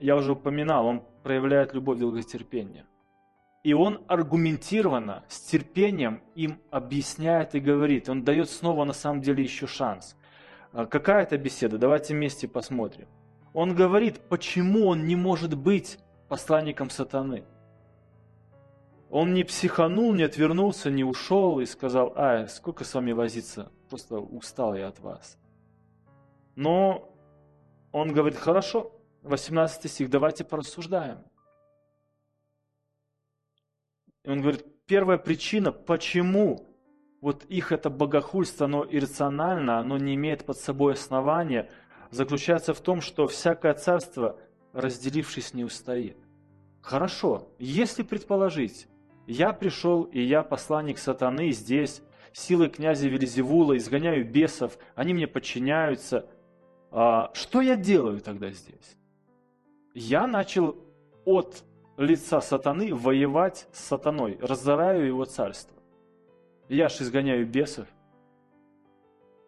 я 0.00 0.16
уже 0.16 0.32
упоминал, 0.32 0.84
Он 0.84 1.02
проявляет 1.22 1.72
любовь 1.74 1.98
и 1.98 2.00
долготерпение. 2.00 2.84
И 3.62 3.74
он 3.74 4.02
аргументированно, 4.08 5.24
с 5.28 5.40
терпением 5.40 6.22
им 6.34 6.60
объясняет 6.70 7.54
и 7.54 7.60
говорит. 7.60 8.08
Он 8.08 8.24
дает 8.24 8.48
снова 8.48 8.84
на 8.84 8.94
самом 8.94 9.20
деле 9.20 9.42
еще 9.42 9.66
шанс. 9.66 10.16
А 10.72 10.86
какая 10.86 11.24
это 11.24 11.36
беседа? 11.36 11.76
Давайте 11.76 12.14
вместе 12.14 12.48
посмотрим. 12.48 13.06
Он 13.52 13.74
говорит, 13.74 14.20
почему 14.28 14.86
он 14.86 15.06
не 15.06 15.16
может 15.16 15.56
быть 15.56 15.98
посланником 16.28 16.88
сатаны. 16.88 17.44
Он 19.10 19.34
не 19.34 19.42
психанул, 19.42 20.14
не 20.14 20.22
отвернулся, 20.22 20.88
не 20.90 21.02
ушел 21.02 21.58
и 21.58 21.66
сказал, 21.66 22.12
ай, 22.16 22.48
сколько 22.48 22.84
с 22.84 22.94
вами 22.94 23.10
возиться, 23.10 23.72
просто 23.88 24.18
устал 24.18 24.76
я 24.76 24.86
от 24.86 25.00
вас. 25.00 25.36
Но 26.54 27.12
он 27.90 28.12
говорит, 28.12 28.38
хорошо, 28.38 28.92
18 29.22 29.90
стих, 29.90 30.10
давайте 30.10 30.44
порассуждаем. 30.44 31.18
И 34.24 34.30
он 34.30 34.40
говорит, 34.40 34.64
первая 34.86 35.18
причина, 35.18 35.72
почему 35.72 36.66
вот 37.20 37.44
их 37.44 37.72
это 37.72 37.90
богохульство, 37.90 38.66
оно 38.66 38.86
иррационально, 38.88 39.78
оно 39.78 39.98
не 39.98 40.14
имеет 40.14 40.44
под 40.44 40.58
собой 40.58 40.94
основания, 40.94 41.70
заключается 42.10 42.74
в 42.74 42.80
том, 42.80 43.00
что 43.00 43.26
всякое 43.26 43.74
царство, 43.74 44.38
разделившись, 44.72 45.54
не 45.54 45.64
устоит. 45.64 46.16
Хорошо, 46.80 47.48
если 47.58 48.02
предположить, 48.02 48.88
я 49.26 49.52
пришел 49.52 50.04
и 50.04 50.20
я 50.20 50.42
посланник 50.42 50.98
сатаны 50.98 51.50
здесь, 51.50 52.02
силой 52.32 52.70
князя 52.70 53.08
Велизевула, 53.08 53.76
изгоняю 53.76 54.28
бесов, 54.28 54.78
они 54.94 55.14
мне 55.14 55.26
подчиняются. 55.26 56.26
А, 56.90 57.30
что 57.34 57.60
я 57.60 57.76
делаю 57.76 58.20
тогда 58.20 58.50
здесь? 58.50 58.96
Я 59.94 60.26
начал 60.26 60.76
от 61.24 61.64
лица 62.00 62.40
сатаны 62.40 62.94
воевать 62.94 63.68
с 63.72 63.84
сатаной, 63.84 64.38
разораю 64.40 65.06
его 65.06 65.24
царство. 65.24 65.76
Я 66.68 66.88
ж 66.88 67.02
изгоняю 67.02 67.46
бесов. 67.46 67.86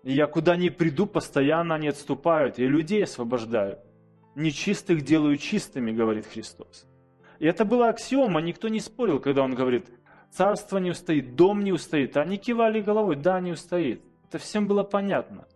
Я 0.03 0.27
куда 0.27 0.57
ни 0.57 0.69
приду, 0.69 1.07
постоянно 1.07 1.77
они 1.77 1.89
отступают, 1.89 2.59
и 2.59 2.67
людей 2.67 3.05
освобождаю. 3.05 3.79
Нечистых 4.35 5.03
делаю 5.03 5.37
чистыми, 5.37 5.93
говорит 5.93 6.27
Христос. 6.27 6.87
И 7.39 7.47
это 7.47 7.65
была 7.65 7.89
аксиома, 7.89 8.41
никто 8.41 8.69
не 8.69 8.81
спорил, 8.81 9.21
когда 9.21 9.43
он 9.43 9.55
говорит, 9.55 9.89
царство 10.31 10.79
не 10.79 10.91
устоит, 10.91 11.37
дом 11.37 11.63
не 11.63 11.73
устоит. 11.73 12.17
Они 12.17 12.37
кивали 12.37 12.81
головой, 12.81 13.17
да, 13.17 13.41
не 13.41 13.53
устоит. 13.53 14.03
Это 14.29 14.39
всем 14.39 14.67
было 14.67 14.83
понятно. 14.83 15.47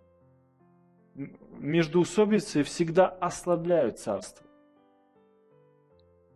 Междуусобицы 1.58 2.62
всегда 2.62 3.08
ослабляют 3.08 3.98
царство. 3.98 4.46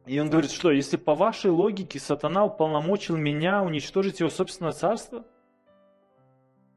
И 0.06 0.18
он 0.18 0.30
говорит, 0.30 0.50
что 0.50 0.70
если 0.70 0.96
по 0.96 1.14
вашей 1.14 1.50
логике 1.50 1.98
сатана 1.98 2.44
уполномочил 2.44 3.16
меня 3.16 3.62
уничтожить 3.62 4.20
его 4.20 4.30
собственное 4.30 4.72
царство, 4.72 5.24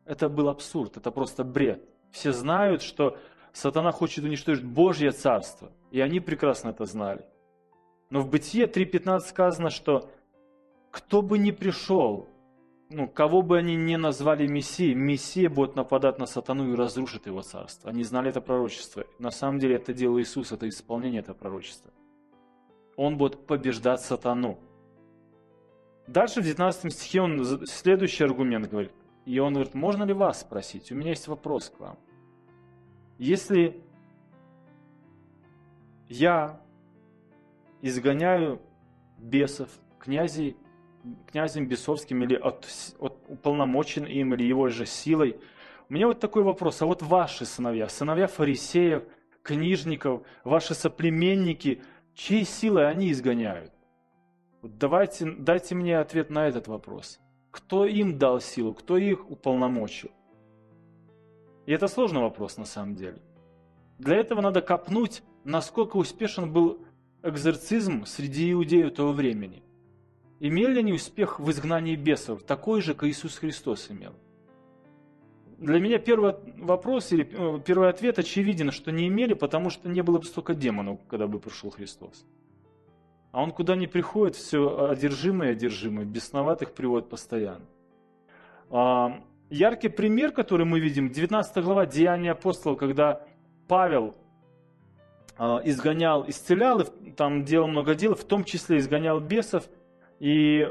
это 0.06 0.30
был 0.30 0.50
абсурд, 0.50 0.98
это 0.98 1.12
просто 1.12 1.44
бред. 1.44 1.84
Все 2.12 2.34
знают, 2.34 2.82
что 2.82 3.18
сатана 3.54 3.92
хочет 3.92 4.26
уничтожить 4.26 4.66
Божье 4.66 5.12
царство, 5.12 5.72
и 5.92 6.02
они 6.02 6.20
прекрасно 6.20 6.70
это 6.70 6.86
знали. 6.86 7.26
Но 8.10 8.20
в 8.20 8.30
Бытие 8.30 8.68
3.15 8.68 9.20
сказано, 9.22 9.70
что 9.70 10.10
кто 10.92 11.22
бы 11.22 11.38
ни 11.38 11.52
пришел, 11.52 12.28
ну, 12.90 13.08
кого 13.08 13.42
бы 13.42 13.58
они 13.58 13.76
ни 13.76 13.96
назвали 13.96 14.46
Мессией, 14.46 14.94
Мессия 14.94 15.50
будет 15.50 15.76
нападать 15.76 16.20
на 16.20 16.28
сатану 16.28 16.72
и 16.72 16.76
разрушит 16.76 17.26
его 17.26 17.42
царство. 17.42 17.90
Они 17.90 18.04
знали 18.04 18.30
это 18.30 18.42
пророчество. 18.42 19.06
На 19.18 19.32
самом 19.32 19.58
деле 19.58 19.78
это 19.78 19.94
дело 19.94 20.20
Иисуса, 20.20 20.56
это 20.56 20.70
исполнение 20.70 21.22
этого 21.22 21.36
пророчества 21.36 21.92
он 22.96 23.18
будет 23.18 23.46
побеждать 23.46 24.02
сатану. 24.02 24.60
Дальше 26.08 26.42
в 26.42 26.44
19 26.44 26.94
стихе 26.94 27.22
он 27.22 27.66
следующий 27.66 28.24
аргумент 28.24 28.70
говорит. 28.70 28.92
И 29.26 29.40
он 29.40 29.54
говорит, 29.54 29.74
можно 29.74 30.04
ли 30.04 30.14
вас 30.14 30.42
спросить? 30.42 30.92
У 30.92 30.96
меня 30.96 31.12
есть 31.12 31.28
вопрос 31.28 31.70
к 31.70 31.80
вам. 31.80 31.98
Если 33.18 33.82
я 36.10 36.60
изгоняю 37.82 38.62
бесов, 39.18 39.70
князей, 39.98 40.58
князем 41.32 41.68
бесовским 41.68 42.24
или 42.24 42.36
от, 42.36 42.68
от 43.00 43.18
уполномочен 43.30 44.06
им, 44.06 44.34
или 44.34 44.44
его 44.44 44.68
же 44.68 44.86
силой, 44.86 45.40
у 45.90 45.94
меня 45.94 46.08
вот 46.08 46.20
такой 46.20 46.44
вопрос. 46.44 46.82
А 46.82 46.86
вот 46.86 47.02
ваши 47.02 47.46
сыновья, 47.46 47.88
сыновья 47.88 48.28
фарисеев, 48.28 49.04
книжников, 49.42 50.24
ваши 50.44 50.74
соплеменники– 50.74 51.82
Чьей 52.14 52.46
силой 52.46 52.90
они 52.90 53.12
изгоняют? 53.12 53.72
Вот 54.62 54.78
давайте, 54.78 55.32
дайте 55.32 55.74
мне 55.74 55.98
ответ 55.98 56.30
на 56.30 56.48
этот 56.48 56.68
вопрос. 56.68 57.20
Кто 57.52 57.86
им 57.86 58.18
дал 58.18 58.40
силу? 58.40 58.74
Кто 58.74 58.98
их 58.98 59.30
уполномочил? 59.30 60.12
И 61.66 61.72
это 61.72 61.88
сложный 61.88 62.22
вопрос 62.22 62.58
на 62.58 62.66
самом 62.66 62.96
деле. 62.96 63.22
Для 63.98 64.18
этого 64.18 64.42
надо 64.42 64.62
копнуть, 64.62 65.24
насколько 65.44 65.98
успешен 65.98 66.52
был 66.52 66.86
экзорцизм 67.24 68.06
среди 68.06 68.52
иудеев 68.52 68.94
того 68.94 69.12
времени. 69.12 69.64
Имели 70.40 70.74
ли 70.74 70.80
они 70.80 70.94
успех 70.94 71.40
в 71.40 71.50
изгнании 71.50 71.96
бесов, 71.96 72.44
такой 72.44 72.82
же, 72.82 72.94
как 72.94 73.10
Иисус 73.10 73.38
Христос 73.38 73.90
имел? 73.90 74.14
Для 75.64 75.80
меня 75.80 75.98
первый 75.98 76.36
вопрос 76.58 77.14
или 77.14 77.26
э, 77.32 77.60
первый 77.62 77.88
ответ 77.88 78.20
очевиден, 78.20 78.70
что 78.72 78.92
не 78.92 79.08
имели, 79.08 79.34
потому 79.34 79.70
что 79.70 79.88
не 79.88 80.02
было 80.02 80.18
бы 80.18 80.26
столько 80.26 80.54
демонов, 80.54 81.00
когда 81.08 81.26
бы 81.26 81.40
пришел 81.40 81.70
Христос. 81.70 82.26
А 83.32 83.42
он 83.42 83.52
куда 83.52 83.78
ни 83.78 83.86
приходит, 83.86 84.36
все 84.36 84.90
одержимое 84.90 85.50
и 85.50 85.52
одержимое, 85.54 86.04
бесноватых 86.04 86.74
приводит 86.74 87.08
постоянно. 87.08 87.64
А, 88.72 89.22
яркий 89.50 89.88
пример, 89.88 90.34
который 90.34 90.66
мы 90.66 90.82
видим, 90.82 91.10
19 91.10 91.64
глава 91.64 91.86
Деяния 91.86 92.32
апостолов, 92.32 92.78
когда 92.78 93.26
Павел 93.70 94.16
а, 95.38 95.62
изгонял, 95.64 96.26
исцелял, 96.28 96.84
там 97.16 97.46
делал 97.46 97.70
много 97.70 97.96
дел, 97.96 98.16
в 98.16 98.26
том 98.26 98.44
числе 98.44 98.80
изгонял 98.80 99.22
бесов, 99.22 99.64
и 100.20 100.68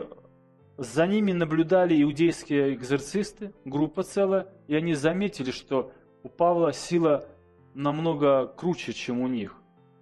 за 0.78 1.06
ними 1.06 1.32
наблюдали 1.32 2.00
иудейские 2.02 2.74
экзорцисты, 2.74 3.52
группа 3.64 4.02
целая, 4.02 4.48
и 4.68 4.74
они 4.74 4.94
заметили, 4.94 5.50
что 5.50 5.92
у 6.22 6.28
Павла 6.28 6.72
сила 6.72 7.26
намного 7.74 8.46
круче, 8.46 8.92
чем 8.92 9.20
у 9.20 9.28
них. 9.28 9.56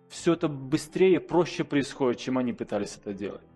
Все 0.09 0.35
это 0.35 0.49
быстрее, 0.49 1.21
проще 1.21 1.65
происходит, 1.65 2.21
чем 2.21 2.39
они 2.39 2.53
пытались 2.53 2.97
это 2.97 3.13
делать. 3.13 3.47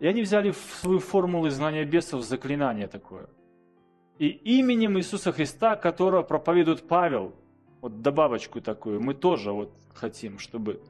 И 0.00 0.06
они 0.06 0.22
взяли 0.22 0.50
в 0.50 0.56
свою 0.56 0.98
формулу 0.98 1.48
знания 1.50 1.84
бесов 1.84 2.22
заклинание 2.22 2.88
такое. 2.88 3.28
И 4.18 4.28
именем 4.28 4.98
Иисуса 4.98 5.32
Христа, 5.32 5.76
которого 5.76 6.22
проповедует 6.22 6.86
Павел, 6.86 7.34
вот 7.80 8.02
добавочку 8.02 8.60
такую, 8.60 9.00
мы 9.00 9.14
тоже 9.14 9.52
вот 9.52 9.72
хотим, 9.94 10.38
чтобы... 10.38 10.80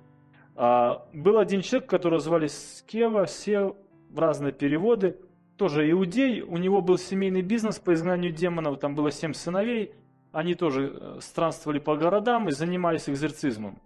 А, 0.55 1.07
был 1.15 1.39
один 1.39 1.63
человек, 1.63 1.89
которого 1.89 2.21
звали 2.21 2.47
Скева, 2.47 3.27
Сев, 3.27 3.75
разные 4.17 4.53
переводы. 4.53 5.19
Тоже 5.57 5.91
иудей, 5.91 6.41
у 6.41 6.57
него 6.57 6.81
был 6.81 6.99
семейный 6.99 7.43
бизнес 7.43 7.79
по 7.79 7.95
изгнанию 7.95 8.33
демонов, 8.33 8.81
там 8.81 8.95
было 8.95 9.11
семь 9.11 9.33
сыновей, 9.33 9.95
они 10.33 10.55
тоже 10.55 10.93
э, 10.95 11.19
странствовали 11.21 11.79
по 11.79 11.97
городам 11.97 12.49
и 12.49 12.53
занимались 12.53 13.09
экзорцизмом. 13.09 13.81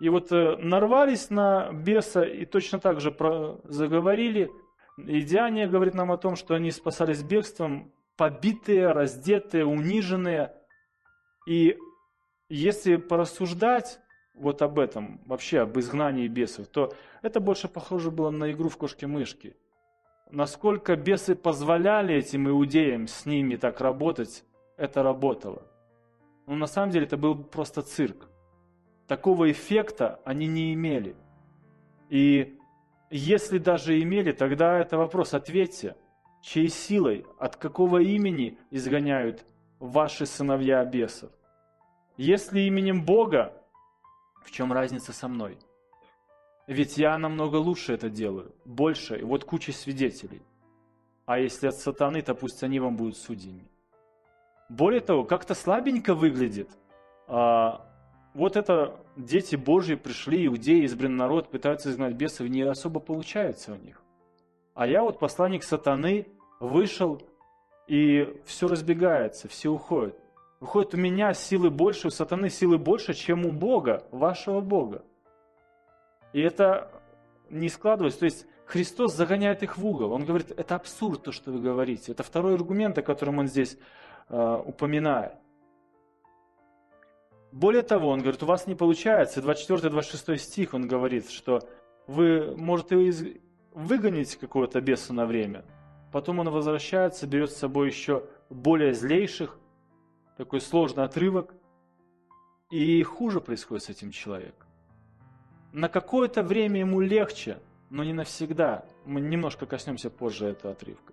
И 0.00 0.08
вот 0.08 0.30
э, 0.30 0.56
нарвались 0.58 1.28
на 1.28 1.72
беса 1.72 2.22
и 2.22 2.44
точно 2.44 2.78
так 2.78 3.00
же 3.00 3.10
про, 3.10 3.60
заговорили. 3.64 4.50
И 4.96 5.20
Диане 5.22 5.66
говорит 5.66 5.94
нам 5.94 6.12
о 6.12 6.18
том, 6.18 6.36
что 6.36 6.54
они 6.54 6.70
спасались 6.70 7.22
бегством, 7.22 7.92
побитые, 8.16 8.92
раздетые, 8.92 9.64
униженные. 9.64 10.52
И 11.46 11.76
если 12.48 12.96
порассуждать 12.96 14.00
вот 14.34 14.62
об 14.62 14.78
этом, 14.78 15.20
вообще 15.26 15.60
об 15.60 15.78
изгнании 15.78 16.28
бесов, 16.28 16.68
то 16.68 16.94
это 17.22 17.40
больше 17.40 17.68
похоже 17.68 18.10
было 18.10 18.30
на 18.30 18.52
игру 18.52 18.68
в 18.68 18.76
кошки-мышки. 18.76 19.56
Насколько 20.30 20.94
бесы 20.94 21.34
позволяли 21.34 22.14
этим 22.14 22.48
иудеям 22.48 23.06
с 23.06 23.24
ними 23.24 23.56
так 23.56 23.80
работать, 23.80 24.44
это 24.76 25.02
работало. 25.02 25.62
Но 26.46 26.54
на 26.54 26.66
самом 26.66 26.90
деле 26.90 27.06
это 27.06 27.16
был 27.16 27.34
просто 27.34 27.80
цирк. 27.80 28.28
Такого 29.06 29.50
эффекта 29.50 30.20
они 30.24 30.46
не 30.46 30.74
имели. 30.74 31.16
И 32.10 32.58
если 33.10 33.56
даже 33.56 34.02
имели, 34.02 34.32
тогда 34.32 34.78
это 34.78 34.98
вопрос, 34.98 35.32
ответьте, 35.32 35.96
чьей 36.42 36.68
силой, 36.68 37.24
от 37.38 37.56
какого 37.56 38.02
имени 38.02 38.58
изгоняют 38.70 39.46
ваши 39.78 40.26
сыновья 40.26 40.84
бесов? 40.84 41.30
Если 42.18 42.60
именем 42.60 43.02
Бога, 43.02 43.54
в 44.44 44.50
чем 44.50 44.74
разница 44.74 45.14
со 45.14 45.26
мной? 45.26 45.58
Ведь 46.68 46.98
я 46.98 47.16
намного 47.16 47.56
лучше 47.56 47.94
это 47.94 48.10
делаю, 48.10 48.52
больше, 48.66 49.18
и 49.18 49.22
вот 49.22 49.44
куча 49.44 49.72
свидетелей. 49.72 50.42
А 51.24 51.38
если 51.38 51.68
от 51.68 51.76
сатаны, 51.76 52.20
то 52.20 52.34
пусть 52.34 52.62
они 52.62 52.78
вам 52.78 52.94
будут 52.94 53.16
судьями. 53.16 53.66
Более 54.68 55.00
того, 55.00 55.24
как-то 55.24 55.54
слабенько 55.54 56.14
выглядит. 56.14 56.68
А, 57.26 57.86
вот 58.34 58.56
это 58.56 59.00
дети 59.16 59.56
Божьи 59.56 59.94
пришли, 59.94 60.44
иудеи, 60.46 60.84
избранный 60.84 61.16
народ, 61.16 61.50
пытаются 61.50 61.90
изгнать 61.90 62.14
бесов, 62.14 62.46
не 62.48 62.60
особо 62.60 63.00
получается 63.00 63.72
у 63.72 63.76
них. 63.76 64.02
А 64.74 64.86
я 64.86 65.02
вот 65.02 65.18
посланник 65.18 65.64
сатаны, 65.64 66.26
вышел, 66.60 67.22
и 67.86 68.42
все 68.44 68.68
разбегается, 68.68 69.48
все 69.48 69.70
уходят. 69.70 70.20
Выходит, 70.60 70.92
у 70.92 70.98
меня 70.98 71.32
силы 71.32 71.70
больше, 71.70 72.08
у 72.08 72.10
сатаны 72.10 72.50
силы 72.50 72.76
больше, 72.76 73.14
чем 73.14 73.46
у 73.46 73.52
Бога, 73.52 74.06
вашего 74.10 74.60
Бога. 74.60 75.02
И 76.32 76.40
это 76.40 76.90
не 77.50 77.68
складывается. 77.68 78.20
То 78.20 78.24
есть 78.26 78.46
Христос 78.66 79.14
загоняет 79.14 79.62
их 79.62 79.78
в 79.78 79.86
угол. 79.86 80.12
Он 80.12 80.24
говорит, 80.24 80.50
это 80.50 80.74
абсурд, 80.74 81.22
то, 81.22 81.32
что 81.32 81.50
вы 81.50 81.60
говорите. 81.60 82.12
Это 82.12 82.22
второй 82.22 82.54
аргумент, 82.54 82.98
о 82.98 83.02
котором 83.02 83.38
он 83.38 83.48
здесь 83.48 83.78
э, 84.28 84.62
упоминает. 84.64 85.32
Более 87.50 87.82
того, 87.82 88.10
он 88.10 88.20
говорит, 88.20 88.42
у 88.42 88.46
вас 88.46 88.66
не 88.66 88.74
получается. 88.74 89.40
24-26 89.40 90.36
стих 90.36 90.74
он 90.74 90.86
говорит, 90.86 91.30
что 91.30 91.66
вы 92.06 92.54
можете 92.56 93.40
выгонить 93.72 94.36
какого-то 94.36 94.80
беса 94.80 95.14
на 95.14 95.24
время. 95.24 95.64
Потом 96.12 96.38
он 96.38 96.50
возвращается, 96.50 97.26
берет 97.26 97.50
с 97.50 97.56
собой 97.56 97.88
еще 97.88 98.24
более 98.50 98.92
злейших, 98.92 99.58
такой 100.36 100.60
сложный 100.60 101.04
отрывок. 101.04 101.54
И 102.70 103.02
хуже 103.02 103.40
происходит 103.40 103.84
с 103.84 103.88
этим 103.88 104.10
человеком. 104.10 104.67
На 105.72 105.88
какое-то 105.88 106.42
время 106.42 106.80
ему 106.80 107.00
легче, 107.00 107.58
но 107.90 108.04
не 108.04 108.12
навсегда. 108.12 108.84
Мы 109.04 109.20
немножко 109.20 109.66
коснемся 109.66 110.10
позже 110.10 110.46
этого 110.46 110.72
отрывка. 110.72 111.12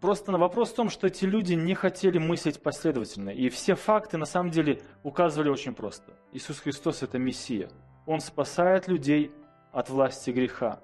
Просто 0.00 0.32
вопрос 0.32 0.72
в 0.72 0.74
том, 0.74 0.88
что 0.88 1.06
эти 1.06 1.26
люди 1.26 1.52
не 1.52 1.74
хотели 1.74 2.18
мыслить 2.18 2.62
последовательно. 2.62 3.30
И 3.30 3.50
все 3.50 3.74
факты 3.74 4.16
на 4.16 4.24
самом 4.24 4.50
деле 4.50 4.80
указывали 5.02 5.50
очень 5.50 5.74
просто. 5.74 6.14
Иисус 6.32 6.58
Христос– 6.60 7.02
это 7.04 7.18
Мессия. 7.18 7.70
Он 8.06 8.20
спасает 8.20 8.88
людей 8.88 9.30
от 9.72 9.90
власти 9.90 10.30
греха. 10.30 10.82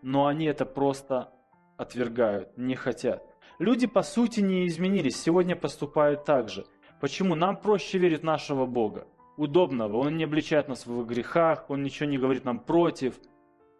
Но 0.00 0.26
они 0.26 0.46
это 0.46 0.64
просто 0.64 1.32
отвергают, 1.76 2.56
не 2.56 2.76
хотят. 2.76 3.24
Люди, 3.58 3.86
по 3.86 4.02
сути, 4.02 4.40
не 4.40 4.66
изменились, 4.66 5.20
сегодня 5.20 5.56
поступают 5.56 6.24
так 6.24 6.48
же. 6.48 6.64
Почему? 7.02 7.34
Нам 7.34 7.56
проще 7.56 7.98
верить 7.98 8.22
нашего 8.22 8.64
Бога, 8.64 9.08
удобного. 9.36 9.96
Он 9.96 10.16
не 10.16 10.22
обличает 10.22 10.68
нас 10.68 10.86
в 10.86 11.04
грехах, 11.04 11.68
Он 11.68 11.82
ничего 11.82 12.08
не 12.08 12.16
говорит 12.16 12.44
нам 12.44 12.60
против, 12.60 13.18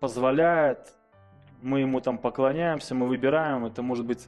позволяет, 0.01 0.93
мы 1.63 1.79
Ему 1.79 2.01
там 2.01 2.19
поклоняемся, 2.19 2.97
мы 2.97 3.07
выбираем, 3.07 3.65
это 3.65 3.81
может 3.81 4.07
быть 4.07 4.27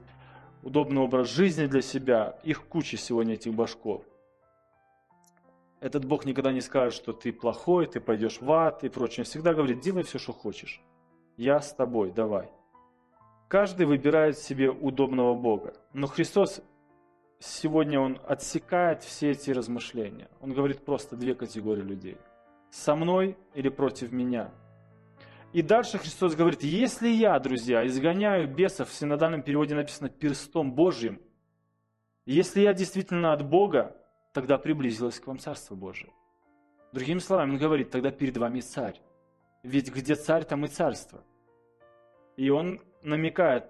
удобный 0.62 1.00
образ 1.02 1.28
жизни 1.28 1.66
для 1.66 1.82
себя. 1.82 2.38
Их 2.44 2.68
куча 2.68 2.96
сегодня, 2.96 3.34
этих 3.34 3.52
башков. 3.52 4.04
Этот 5.80 6.04
Бог 6.04 6.24
никогда 6.24 6.52
не 6.52 6.60
скажет, 6.60 6.94
что 6.94 7.12
ты 7.12 7.32
плохой, 7.32 7.86
ты 7.86 7.98
пойдешь 7.98 8.40
в 8.40 8.52
ад 8.52 8.84
и 8.84 8.88
прочее. 8.88 9.22
Он 9.22 9.24
всегда 9.24 9.54
говорит, 9.54 9.80
делай 9.80 10.04
все, 10.04 10.20
что 10.20 10.32
хочешь. 10.32 10.80
Я 11.36 11.60
с 11.60 11.74
тобой, 11.74 12.12
давай. 12.12 12.48
Каждый 13.48 13.86
выбирает 13.86 14.38
себе 14.38 14.70
удобного 14.70 15.34
Бога. 15.34 15.74
Но 15.92 16.06
Христос 16.06 16.62
сегодня, 17.44 18.00
Он 18.00 18.20
отсекает 18.26 19.02
все 19.02 19.30
эти 19.30 19.50
размышления. 19.50 20.28
Он 20.40 20.52
говорит 20.52 20.84
просто 20.84 21.16
две 21.16 21.34
категории 21.34 21.82
людей. 21.82 22.16
Со 22.70 22.94
мной 22.96 23.36
или 23.54 23.68
против 23.68 24.12
меня. 24.12 24.52
И 25.52 25.62
дальше 25.62 25.98
Христос 25.98 26.34
говорит, 26.34 26.62
если 26.64 27.08
я, 27.08 27.38
друзья, 27.38 27.86
изгоняю 27.86 28.52
бесов, 28.52 28.88
в 28.88 28.94
синодальном 28.94 29.42
переводе 29.42 29.76
написано 29.76 30.08
перстом 30.08 30.72
Божьим, 30.72 31.20
если 32.26 32.62
я 32.62 32.72
действительно 32.72 33.32
от 33.32 33.48
Бога, 33.48 33.96
тогда 34.32 34.58
приблизилось 34.58 35.20
к 35.20 35.26
вам 35.26 35.38
Царство 35.38 35.74
Божие. 35.74 36.12
Другими 36.92 37.18
словами, 37.18 37.52
он 37.52 37.58
говорит, 37.58 37.90
тогда 37.90 38.10
перед 38.10 38.36
вами 38.36 38.60
царь. 38.60 39.00
Ведь 39.62 39.92
где 39.92 40.14
царь, 40.14 40.44
там 40.44 40.64
и 40.64 40.68
царство. 40.68 41.22
И 42.36 42.50
он 42.50 42.80
намекает, 43.02 43.64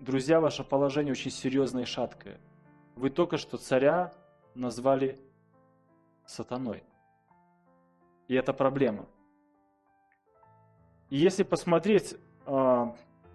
друзья, 0.00 0.40
ваше 0.40 0.64
положение 0.64 1.12
очень 1.12 1.30
серьезное 1.30 1.82
и 1.82 1.86
шаткое. 1.86 2.40
Вы 2.98 3.10
только 3.10 3.36
что 3.36 3.58
царя 3.58 4.12
назвали 4.56 5.20
сатаной. 6.26 6.82
И 8.26 8.34
это 8.34 8.52
проблема. 8.52 9.06
И 11.08 11.16
если 11.16 11.44
посмотреть 11.44 12.16
э, 12.44 12.86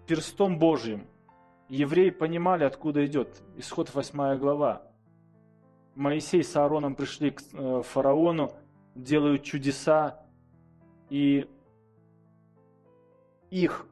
перстом 0.06 0.58
Божьим, 0.58 1.06
евреи 1.70 2.10
понимали, 2.10 2.64
откуда 2.64 3.06
идет. 3.06 3.42
Исход 3.56 3.92
8 3.94 4.36
глава. 4.36 4.82
Моисей 5.94 6.44
с 6.44 6.54
Аароном 6.56 6.94
пришли 6.94 7.30
к 7.30 7.40
э, 7.54 7.82
фараону, 7.84 8.52
делают 8.94 9.44
чудеса, 9.44 10.26
и 11.08 11.48
их 13.48 13.86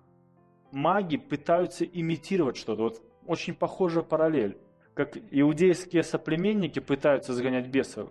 маги 0.70 1.16
пытаются 1.16 1.86
имитировать 1.86 2.58
что-то. 2.58 2.82
Вот 2.82 3.02
очень 3.26 3.54
похожая 3.54 4.04
параллель. 4.04 4.58
Как 4.94 5.16
иудейские 5.30 6.02
соплеменники 6.02 6.78
пытаются 6.78 7.32
загонять 7.32 7.68
бесов, 7.68 8.10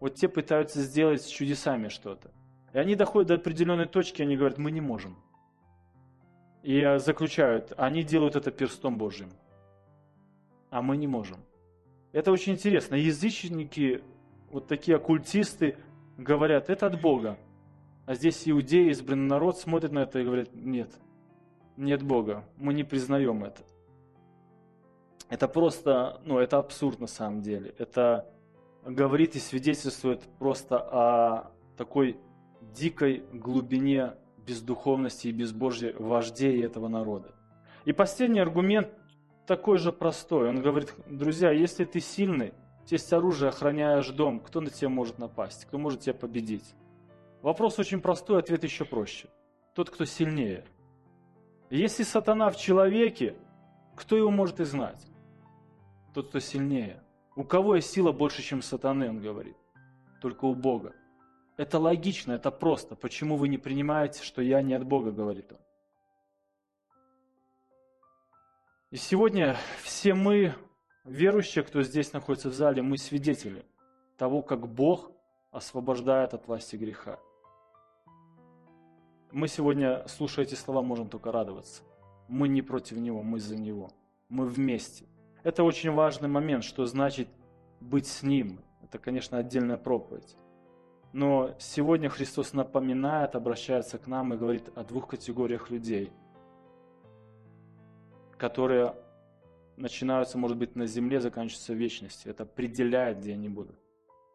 вот 0.00 0.14
те 0.14 0.28
пытаются 0.28 0.82
сделать 0.82 1.22
с 1.22 1.26
чудесами 1.26 1.88
что-то. 1.88 2.30
И 2.72 2.78
они 2.78 2.96
доходят 2.96 3.28
до 3.28 3.34
определенной 3.34 3.86
точки, 3.86 4.22
они 4.22 4.36
говорят, 4.36 4.58
мы 4.58 4.70
не 4.70 4.80
можем. 4.80 5.16
И 6.62 6.82
заключают, 6.98 7.72
они 7.76 8.02
делают 8.02 8.36
это 8.36 8.50
перстом 8.50 8.98
Божьим, 8.98 9.30
а 10.70 10.82
мы 10.82 10.96
не 10.96 11.06
можем. 11.06 11.38
Это 12.12 12.32
очень 12.32 12.54
интересно. 12.54 12.96
Язычники, 12.96 14.02
вот 14.50 14.66
такие 14.66 14.96
оккультисты, 14.96 15.76
говорят, 16.16 16.68
это 16.68 16.86
от 16.86 17.00
Бога. 17.00 17.38
А 18.06 18.14
здесь 18.14 18.48
иудеи, 18.48 18.90
избранный 18.90 19.28
народ, 19.28 19.58
смотрят 19.58 19.92
на 19.92 20.00
это 20.00 20.18
и 20.18 20.24
говорят, 20.24 20.52
нет, 20.54 20.90
нет 21.76 22.02
Бога, 22.02 22.44
мы 22.56 22.74
не 22.74 22.82
признаем 22.82 23.44
это. 23.44 23.62
Это 25.28 25.46
просто, 25.46 26.20
ну, 26.24 26.38
это 26.38 26.58
абсурд 26.58 27.00
на 27.00 27.06
самом 27.06 27.42
деле. 27.42 27.74
Это 27.78 28.26
говорит 28.84 29.36
и 29.36 29.38
свидетельствует 29.38 30.22
просто 30.38 30.78
о 30.78 31.50
такой 31.76 32.18
дикой 32.74 33.24
глубине 33.32 34.14
бездуховности 34.46 35.28
и 35.28 35.32
безбожья 35.32 35.94
вождей 35.98 36.64
этого 36.64 36.88
народа. 36.88 37.34
И 37.84 37.92
последний 37.92 38.40
аргумент 38.40 38.88
такой 39.46 39.78
же 39.78 39.92
простой. 39.92 40.48
Он 40.48 40.62
говорит, 40.62 40.94
друзья, 41.06 41.50
если 41.50 41.84
ты 41.84 42.00
сильный, 42.00 42.54
есть 42.90 43.12
оружие, 43.12 43.50
охраняешь 43.50 44.08
дом, 44.08 44.40
кто 44.40 44.60
на 44.60 44.70
тебя 44.70 44.88
может 44.88 45.18
напасть, 45.18 45.66
кто 45.66 45.78
может 45.78 46.00
тебя 46.00 46.14
победить? 46.14 46.74
Вопрос 47.42 47.78
очень 47.78 48.00
простой, 48.00 48.38
ответ 48.38 48.64
еще 48.64 48.84
проще. 48.84 49.28
Тот, 49.74 49.90
кто 49.90 50.06
сильнее. 50.06 50.64
Если 51.70 52.02
сатана 52.02 52.50
в 52.50 52.56
человеке, 52.56 53.36
кто 53.94 54.16
его 54.16 54.30
может 54.30 54.60
изгнать? 54.60 55.06
Тот, 56.18 56.30
кто 56.30 56.40
сильнее. 56.40 57.00
У 57.36 57.44
кого 57.44 57.76
есть 57.76 57.92
сила 57.92 58.10
больше, 58.10 58.42
чем 58.42 58.60
сатаны, 58.60 59.08
он 59.08 59.20
говорит? 59.20 59.56
Только 60.20 60.46
у 60.46 60.54
Бога. 60.56 60.92
Это 61.56 61.78
логично, 61.78 62.32
это 62.32 62.50
просто. 62.50 62.96
Почему 62.96 63.36
вы 63.36 63.46
не 63.46 63.56
принимаете, 63.56 64.24
что 64.24 64.42
я 64.42 64.60
не 64.60 64.74
от 64.74 64.84
Бога, 64.84 65.12
говорит 65.12 65.52
он. 65.52 65.58
И 68.90 68.96
сегодня 68.96 69.56
все 69.84 70.12
мы, 70.12 70.56
верующие, 71.04 71.62
кто 71.62 71.84
здесь 71.84 72.12
находится 72.12 72.48
в 72.48 72.52
зале, 72.52 72.82
мы 72.82 72.98
свидетели 72.98 73.64
того, 74.16 74.42
как 74.42 74.66
Бог 74.66 75.12
освобождает 75.52 76.34
от 76.34 76.48
власти 76.48 76.74
греха. 76.74 77.20
Мы 79.30 79.46
сегодня, 79.46 80.04
слушая 80.08 80.46
эти 80.46 80.56
слова, 80.56 80.82
можем 80.82 81.08
только 81.10 81.30
радоваться. 81.30 81.84
Мы 82.26 82.48
не 82.48 82.60
против 82.60 82.96
Него, 82.96 83.22
мы 83.22 83.38
за 83.38 83.56
Него. 83.56 83.92
Мы 84.28 84.48
вместе. 84.48 85.06
Это 85.42 85.64
очень 85.64 85.92
важный 85.92 86.28
момент, 86.28 86.64
что 86.64 86.86
значит 86.86 87.28
быть 87.80 88.06
с 88.06 88.22
Ним. 88.22 88.60
Это, 88.82 88.98
конечно, 88.98 89.38
отдельная 89.38 89.76
проповедь. 89.76 90.36
Но 91.12 91.54
сегодня 91.58 92.08
Христос 92.08 92.52
напоминает, 92.52 93.34
обращается 93.34 93.98
к 93.98 94.06
нам 94.06 94.34
и 94.34 94.36
говорит 94.36 94.70
о 94.74 94.84
двух 94.84 95.08
категориях 95.08 95.70
людей, 95.70 96.12
которые 98.36 98.94
начинаются, 99.76 100.36
может 100.38 100.56
быть, 100.56 100.76
на 100.76 100.86
земле, 100.86 101.20
заканчиваются 101.20 101.72
в 101.72 101.76
вечности. 101.76 102.28
Это 102.28 102.42
определяет, 102.42 103.18
где 103.20 103.32
они 103.32 103.48
будут. 103.48 103.78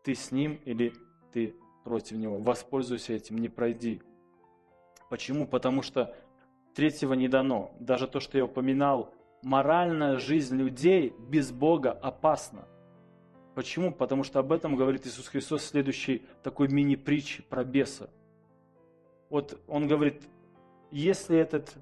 Ты 0.03 0.15
с 0.15 0.31
Ним 0.31 0.59
или 0.65 0.93
ты 1.31 1.55
против 1.83 2.17
Него. 2.17 2.37
Воспользуйся 2.37 3.13
этим, 3.13 3.37
не 3.37 3.49
пройди 3.49 4.01
Почему? 5.13 5.45
Потому 5.45 5.83
что 5.83 6.15
третьего 6.73 7.13
не 7.13 7.27
дано. 7.27 7.75
Даже 7.79 8.07
то, 8.07 8.19
что 8.19 8.39
я 8.39 8.45
упоминал, 8.45 9.13
моральная 9.43 10.17
жизнь 10.17 10.55
людей 10.55 11.13
без 11.19 11.51
Бога 11.51 11.91
опасна. 11.91 12.65
Почему? 13.55 13.91
Потому 13.91 14.23
что 14.23 14.39
об 14.39 14.51
этом 14.51 14.75
говорит 14.75 15.05
Иисус 15.05 15.27
Христос 15.27 15.61
в 15.61 15.67
следующей 15.67 16.25
такой 16.41 16.69
мини-притче 16.69 17.43
про 17.43 17.63
беса. 17.63 18.09
Вот 19.29 19.61
он 19.67 19.87
говорит, 19.87 20.23
если 20.91 21.37
этот 21.37 21.75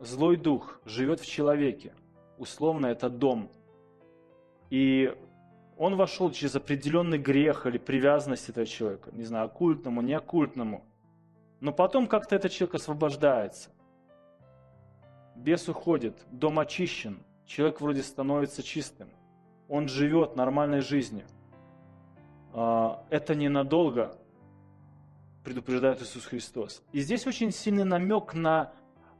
злой 0.00 0.36
дух 0.36 0.80
живет 0.84 1.20
в 1.20 1.26
человеке, 1.26 1.92
условно 2.38 2.86
это 2.86 3.10
дом, 3.10 3.50
и 4.70 5.14
он 5.76 5.96
вошел 5.96 6.30
через 6.30 6.54
определенный 6.56 7.18
грех 7.18 7.66
или 7.66 7.78
привязанность 7.78 8.48
этого 8.48 8.66
человека, 8.66 9.10
не 9.12 9.24
знаю, 9.24 9.46
оккультному, 9.46 10.02
не 10.02 10.14
оккультному, 10.14 10.84
но 11.60 11.72
потом 11.72 12.06
как-то 12.06 12.36
этот 12.36 12.52
человек 12.52 12.76
освобождается. 12.76 13.70
Бес 15.38 15.68
уходит, 15.68 16.26
дом 16.32 16.58
очищен, 16.58 17.22
человек 17.46 17.80
вроде 17.80 18.02
становится 18.02 18.60
чистым. 18.62 19.08
Он 19.68 19.86
живет 19.86 20.34
нормальной 20.34 20.80
жизнью. 20.80 21.26
А, 22.52 23.04
это 23.08 23.36
ненадолго, 23.36 24.18
предупреждает 25.44 26.02
Иисус 26.02 26.24
Христос. 26.26 26.82
И 26.92 26.98
здесь 26.98 27.24
очень 27.26 27.52
сильный 27.52 27.84
намек 27.84 28.34
на 28.34 28.72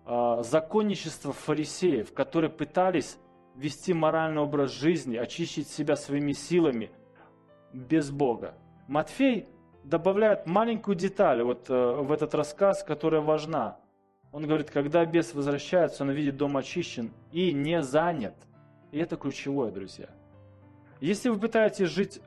а, 0.04 0.42
законничество 0.42 1.32
фарисеев, 1.32 2.12
которые 2.12 2.50
пытались 2.50 3.16
вести 3.54 3.94
моральный 3.94 4.42
образ 4.42 4.72
жизни, 4.72 5.16
очистить 5.16 5.68
себя 5.68 5.94
своими 5.94 6.32
силами 6.32 6.90
без 7.72 8.10
Бога. 8.10 8.54
Матфей 8.88 9.46
добавляет 9.84 10.46
маленькую 10.46 10.96
деталь 10.96 11.42
вот 11.42 11.70
э, 11.70 11.74
в 11.74 12.10
этот 12.10 12.34
рассказ, 12.34 12.82
которая 12.82 13.20
важна. 13.20 13.78
Он 14.32 14.46
говорит, 14.46 14.70
когда 14.70 15.04
бес 15.04 15.34
возвращается, 15.34 16.04
он 16.04 16.10
видит 16.10 16.36
дом 16.36 16.56
очищен 16.56 17.12
и 17.32 17.52
не 17.52 17.82
занят. 17.82 18.34
И 18.90 18.98
это 18.98 19.16
ключевое, 19.16 19.70
друзья. 19.70 20.08
Если 21.00 21.28
вы 21.28 21.38
пытаетесь 21.38 21.88
жить 21.88 22.20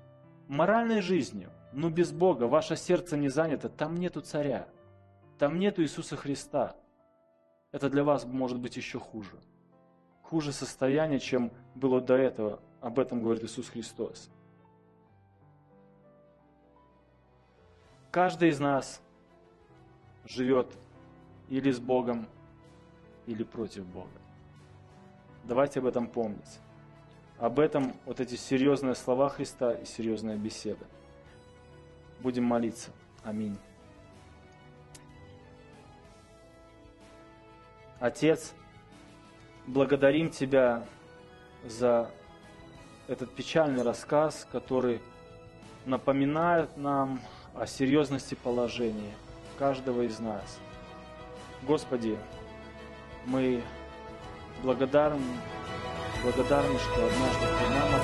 моральной 0.47 1.01
жизнью, 1.01 1.51
но 1.73 1.89
без 1.89 2.11
Бога, 2.11 2.45
ваше 2.45 2.75
сердце 2.75 3.17
не 3.17 3.29
занято, 3.29 3.69
там 3.69 3.95
нету 3.95 4.21
царя, 4.21 4.67
там 5.37 5.59
нету 5.59 5.81
Иисуса 5.81 6.15
Христа. 6.15 6.75
Это 7.71 7.89
для 7.89 8.03
вас 8.03 8.25
может 8.25 8.59
быть 8.59 8.77
еще 8.77 8.99
хуже. 8.99 9.39
Хуже 10.23 10.51
состояние, 10.51 11.19
чем 11.19 11.51
было 11.75 12.01
до 12.01 12.15
этого. 12.15 12.59
Об 12.81 12.99
этом 12.99 13.21
говорит 13.21 13.43
Иисус 13.43 13.69
Христос. 13.69 14.29
Каждый 18.11 18.49
из 18.49 18.59
нас 18.59 19.01
живет 20.25 20.67
или 21.51 21.69
с 21.69 21.79
Богом, 21.79 22.27
или 23.27 23.43
против 23.43 23.85
Бога. 23.85 24.07
Давайте 25.43 25.79
об 25.79 25.85
этом 25.85 26.07
помнить. 26.07 26.59
Об 27.39 27.59
этом 27.59 27.93
вот 28.05 28.21
эти 28.21 28.35
серьезные 28.35 28.95
слова 28.95 29.27
Христа 29.27 29.73
и 29.73 29.83
серьезная 29.83 30.37
беседа. 30.37 30.85
Будем 32.21 32.45
молиться. 32.45 32.91
Аминь. 33.23 33.57
Отец, 37.99 38.53
благодарим 39.67 40.29
Тебя 40.29 40.85
за 41.65 42.09
этот 43.09 43.35
печальный 43.35 43.83
рассказ, 43.83 44.47
который 44.53 45.01
напоминает 45.85 46.77
нам 46.77 47.19
о 47.53 47.67
серьезности 47.67 48.35
положения 48.35 49.13
каждого 49.59 50.03
из 50.03 50.19
нас. 50.19 50.59
Господи, 51.67 52.17
мы 53.25 53.61
благодарны, 54.63 55.21
благодарны, 56.23 56.79
что 56.79 57.05
однажды 57.05 57.45
Ты 57.45 57.69
нам 57.69 58.01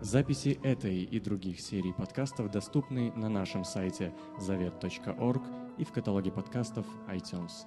Записи 0.00 0.58
этой 0.64 1.02
и 1.02 1.20
других 1.20 1.60
серий 1.60 1.92
подкастов 1.92 2.50
доступны 2.50 3.12
на 3.12 3.28
нашем 3.28 3.62
сайте 3.62 4.14
завет.орг 4.38 5.42
и 5.76 5.84
в 5.84 5.92
каталоге 5.92 6.32
подкастов 6.32 6.86
iTunes. 7.08 7.66